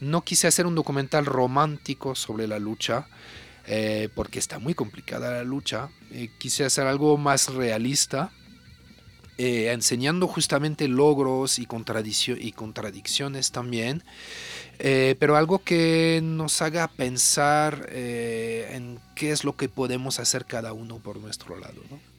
no 0.00 0.22
quise 0.22 0.46
hacer 0.46 0.66
un 0.66 0.74
documental 0.74 1.24
romántico 1.24 2.14
sobre 2.14 2.46
la 2.46 2.58
lucha, 2.58 3.06
eh, 3.66 4.10
porque 4.14 4.38
está 4.38 4.58
muy 4.58 4.74
complicada 4.74 5.30
la 5.30 5.44
lucha. 5.44 5.88
Eh, 6.12 6.28
quise 6.38 6.64
hacer 6.64 6.86
algo 6.86 7.16
más 7.16 7.54
realista, 7.54 8.32
eh, 9.38 9.72
enseñando 9.72 10.26
justamente 10.28 10.88
logros 10.88 11.58
y, 11.58 11.62
y 11.62 12.52
contradicciones 12.52 13.50
también, 13.50 14.02
pero 14.78 15.36
algo 15.36 15.58
que 15.60 16.20
nos 16.22 16.60
haga 16.60 16.88
pensar 16.88 17.88
en 17.90 18.98
qué 19.14 19.30
es 19.30 19.42
lo 19.44 19.56
que 19.56 19.70
podemos 19.70 20.20
hacer 20.20 20.44
cada 20.44 20.74
uno 20.74 20.98
por 20.98 21.16
nuestro 21.18 21.58
lado. 21.58 21.80
¿no? 21.90 22.15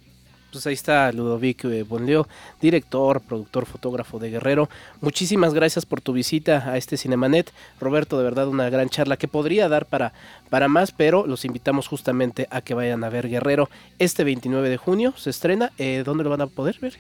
Pues 0.52 0.66
ahí 0.68 0.74
está 0.74 1.12
Ludovic 1.12 1.66
eh, 1.66 1.84
Bonleo, 1.84 2.28
director, 2.62 3.22
productor, 3.22 3.66
fotógrafo 3.66 4.20
de 4.20 4.32
Guerrero. 4.32 4.70
Muchísimas 5.02 5.54
gracias 5.54 5.86
por 5.86 6.02
tu 6.02 6.14
visita 6.14 6.70
a 6.70 6.78
este 6.78 6.98
Cinemanet. 6.98 7.52
Roberto, 7.80 8.18
de 8.18 8.24
verdad 8.24 8.48
una 8.48 8.70
gran 8.70 8.90
charla 8.90 9.18
que 9.18 9.28
podría 9.28 9.70
dar 9.70 9.86
para, 9.86 10.14
para 10.50 10.68
más, 10.68 10.92
pero 10.92 11.28
los 11.28 11.46
invitamos 11.46 11.88
justamente 11.88 12.48
a 12.52 12.62
que 12.62 12.74
vayan 12.74 13.04
a 13.04 13.10
ver 13.10 13.30
Guerrero. 13.30 13.70
Este 14.00 14.24
29 14.24 14.70
de 14.70 14.78
junio 14.78 15.14
se 15.18 15.30
estrena. 15.30 15.72
Eh, 15.78 16.04
¿Dónde 16.06 16.24
lo 16.24 16.30
van 16.30 16.42
a 16.42 16.48
poder 16.48 16.78
ver? 16.80 16.98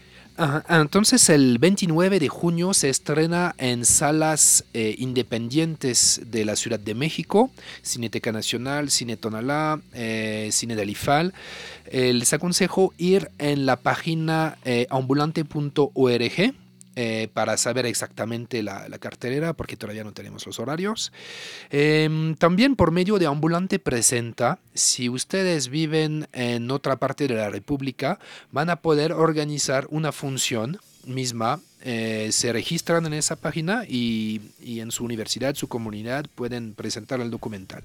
entonces 0.70 1.30
el 1.30 1.58
29 1.58 2.20
de 2.20 2.30
junio 2.30 2.76
se 2.76 2.90
estrena 2.90 3.56
en 3.58 3.86
salas 3.86 4.66
eh, 4.76 4.94
independientes 5.00 6.22
de 6.26 6.46
la 6.46 6.56
Ciudad 6.56 6.80
de 6.80 6.94
México, 6.94 7.50
Cineteca 7.82 8.32
Nacional, 8.32 8.92
Cine 8.92 9.18
Tonalá, 9.18 9.82
eh, 9.94 10.50
Cine 10.52 10.76
de 10.76 10.86
les 11.92 12.34
aconsejo 12.34 12.94
ir 13.00 13.32
en 13.40 13.66
la 13.66 13.78
página 13.78 14.58
ambulante.org 14.92 16.54
eh, 17.00 17.28
para 17.32 17.58
saber 17.58 17.86
exactamente 17.86 18.64
la, 18.64 18.90
cartelera, 18.98 19.54
porque 19.54 19.78
todavía 19.78 20.04
no 20.04 20.14
tenemos 20.14 20.48
los 20.48 20.60
horarios. 20.60 21.12
Em, 21.70 22.34
también 22.34 22.76
por 22.76 22.90
medio 22.90 23.20
de 23.20 23.28
Ambulante 23.28 23.78
Presenta, 23.78 24.58
si 24.74 25.08
ustedes 25.08 25.70
viven 25.70 26.28
en 26.34 26.72
otra 26.72 26.96
parte 26.96 27.28
de 27.28 27.36
la 27.36 27.52
República, 27.52 28.18
van 28.52 28.72
a 28.72 28.78
poder 28.78 29.14
organizar 29.14 29.86
una 29.92 30.12
función 30.12 30.80
misma 31.06 31.60
eh, 31.84 32.30
se 32.32 32.52
registran 32.52 33.06
en 33.06 33.14
esa 33.14 33.36
página 33.36 33.84
y, 33.88 34.42
en 34.66 34.90
su 34.90 35.06
universidad, 35.06 35.54
su 35.54 35.68
comunidad 35.68 36.26
pueden 36.34 36.74
presentar 36.74 37.22
el 37.22 37.30
documental. 37.30 37.84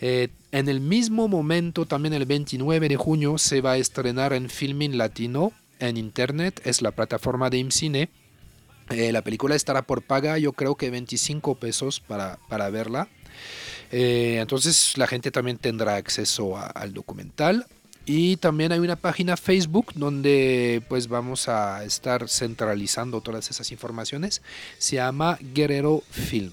Eh, 0.00 0.28
en 0.50 0.70
el 0.70 0.80
mismo 0.80 1.28
momento, 1.28 1.84
también 1.84 2.14
el 2.14 2.24
29 2.24 2.88
de 2.88 2.96
junio, 2.96 3.36
se 3.36 3.60
va 3.60 3.72
a 3.72 3.76
estrenar 3.76 4.32
en 4.32 4.48
Filmin 4.48 4.96
Latino 4.96 5.52
en 5.78 5.98
Internet, 5.98 6.62
es 6.64 6.80
la 6.80 6.92
plataforma 6.92 7.50
de 7.50 7.58
IMCINE. 7.58 8.08
Eh, 8.90 9.12
la 9.12 9.22
película 9.22 9.54
estará 9.54 9.82
por 9.82 10.02
paga, 10.02 10.36
yo 10.38 10.52
creo 10.52 10.74
que 10.74 10.90
25 10.90 11.54
pesos 11.54 12.00
para, 12.00 12.38
para 12.48 12.70
verla. 12.70 13.08
Eh, 13.92 14.38
entonces 14.40 14.96
la 14.96 15.06
gente 15.06 15.30
también 15.30 15.58
tendrá 15.58 15.96
acceso 15.96 16.56
al 16.56 16.92
documental. 16.92 17.66
Y 18.06 18.38
también 18.38 18.72
hay 18.72 18.80
una 18.80 18.96
página 18.96 19.36
Facebook 19.36 19.92
donde 19.94 20.82
pues 20.88 21.06
vamos 21.06 21.48
a 21.48 21.84
estar 21.84 22.28
centralizando 22.28 23.20
todas 23.20 23.50
esas 23.50 23.70
informaciones. 23.70 24.42
Se 24.78 24.96
llama 24.96 25.38
Guerrero 25.54 26.02
Film. 26.10 26.52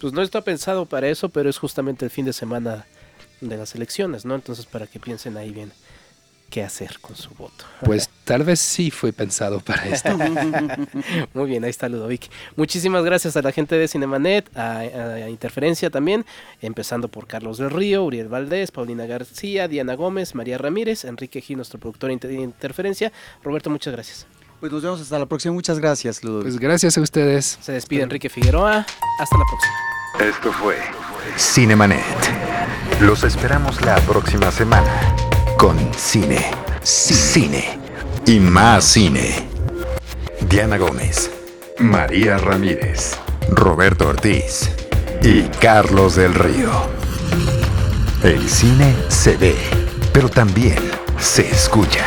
Pues 0.00 0.12
no 0.12 0.22
está 0.22 0.40
pensado 0.40 0.86
para 0.86 1.08
eso, 1.08 1.28
pero 1.28 1.48
es 1.48 1.58
justamente 1.58 2.04
el 2.04 2.10
fin 2.10 2.24
de 2.24 2.32
semana 2.32 2.86
de 3.40 3.56
las 3.56 3.74
elecciones, 3.74 4.24
¿no? 4.24 4.34
Entonces 4.34 4.66
para 4.66 4.86
que 4.86 4.98
piensen 4.98 5.36
ahí 5.36 5.50
bien 5.50 5.72
qué 6.50 6.62
hacer 6.62 6.98
con 7.00 7.16
su 7.16 7.30
voto. 7.30 7.64
Pues 7.84 8.10
tal 8.26 8.42
vez 8.42 8.58
sí 8.60 8.90
fue 8.90 9.12
pensado 9.12 9.60
para 9.60 9.86
esto. 9.88 10.10
Muy 11.32 11.48
bien, 11.48 11.64
ahí 11.64 11.70
está 11.70 11.88
Ludovic. 11.88 12.28
Muchísimas 12.56 13.04
gracias 13.04 13.36
a 13.36 13.42
la 13.42 13.52
gente 13.52 13.76
de 13.76 13.88
Cinemanet, 13.88 14.50
a, 14.56 15.28
Interferencia 15.30 15.90
también, 15.90 16.26
empezando 16.60 17.08
por 17.08 17.26
Carlos 17.26 17.58
del 17.58 17.70
Río, 17.70 18.04
Uriel 18.04 18.28
Valdés, 18.28 18.72
Paulina 18.72 19.06
García, 19.06 19.68
Diana 19.68 19.94
Gómez, 19.94 20.34
María 20.34 20.58
Ramírez, 20.58 21.04
Enrique 21.04 21.42
G, 21.42 21.56
nuestro 21.56 21.78
productor 21.78 22.18
de 22.18 22.34
Interferencia. 22.34 23.12
Roberto, 23.42 23.70
muchas 23.70 23.92
gracias. 23.94 24.26
Pues 24.60 24.72
nos 24.72 24.82
vemos 24.82 25.00
hasta 25.00 25.18
la 25.18 25.26
próxima. 25.26 25.54
Muchas 25.54 25.78
gracias, 25.78 26.24
Ludovic. 26.24 26.44
Pues 26.44 26.58
gracias 26.58 26.98
a 26.98 27.00
ustedes. 27.00 27.58
Se 27.60 27.72
despide 27.72 28.02
Enrique 28.02 28.28
Figueroa. 28.28 28.84
Hasta 29.20 29.38
la 29.38 29.44
próxima. 29.48 30.30
Esto 30.36 30.52
fue 30.52 30.76
Cinemanet. 31.38 32.02
Los 33.00 33.22
esperamos 33.22 33.80
la 33.82 33.96
próxima 34.00 34.50
semana 34.50 35.14
con 35.58 35.78
cine, 35.94 36.50
cine 36.82 37.85
y 38.26 38.40
más 38.40 38.84
cine. 38.84 39.48
Diana 40.48 40.76
Gómez, 40.76 41.30
María 41.78 42.38
Ramírez, 42.38 43.12
Roberto 43.48 44.08
Ortiz 44.08 44.68
y 45.22 45.42
Carlos 45.60 46.16
del 46.16 46.34
Río. 46.34 46.70
El 48.22 48.48
cine 48.48 48.96
se 49.08 49.36
ve, 49.36 49.56
pero 50.12 50.28
también 50.28 50.78
se 51.18 51.48
escucha. 51.48 52.04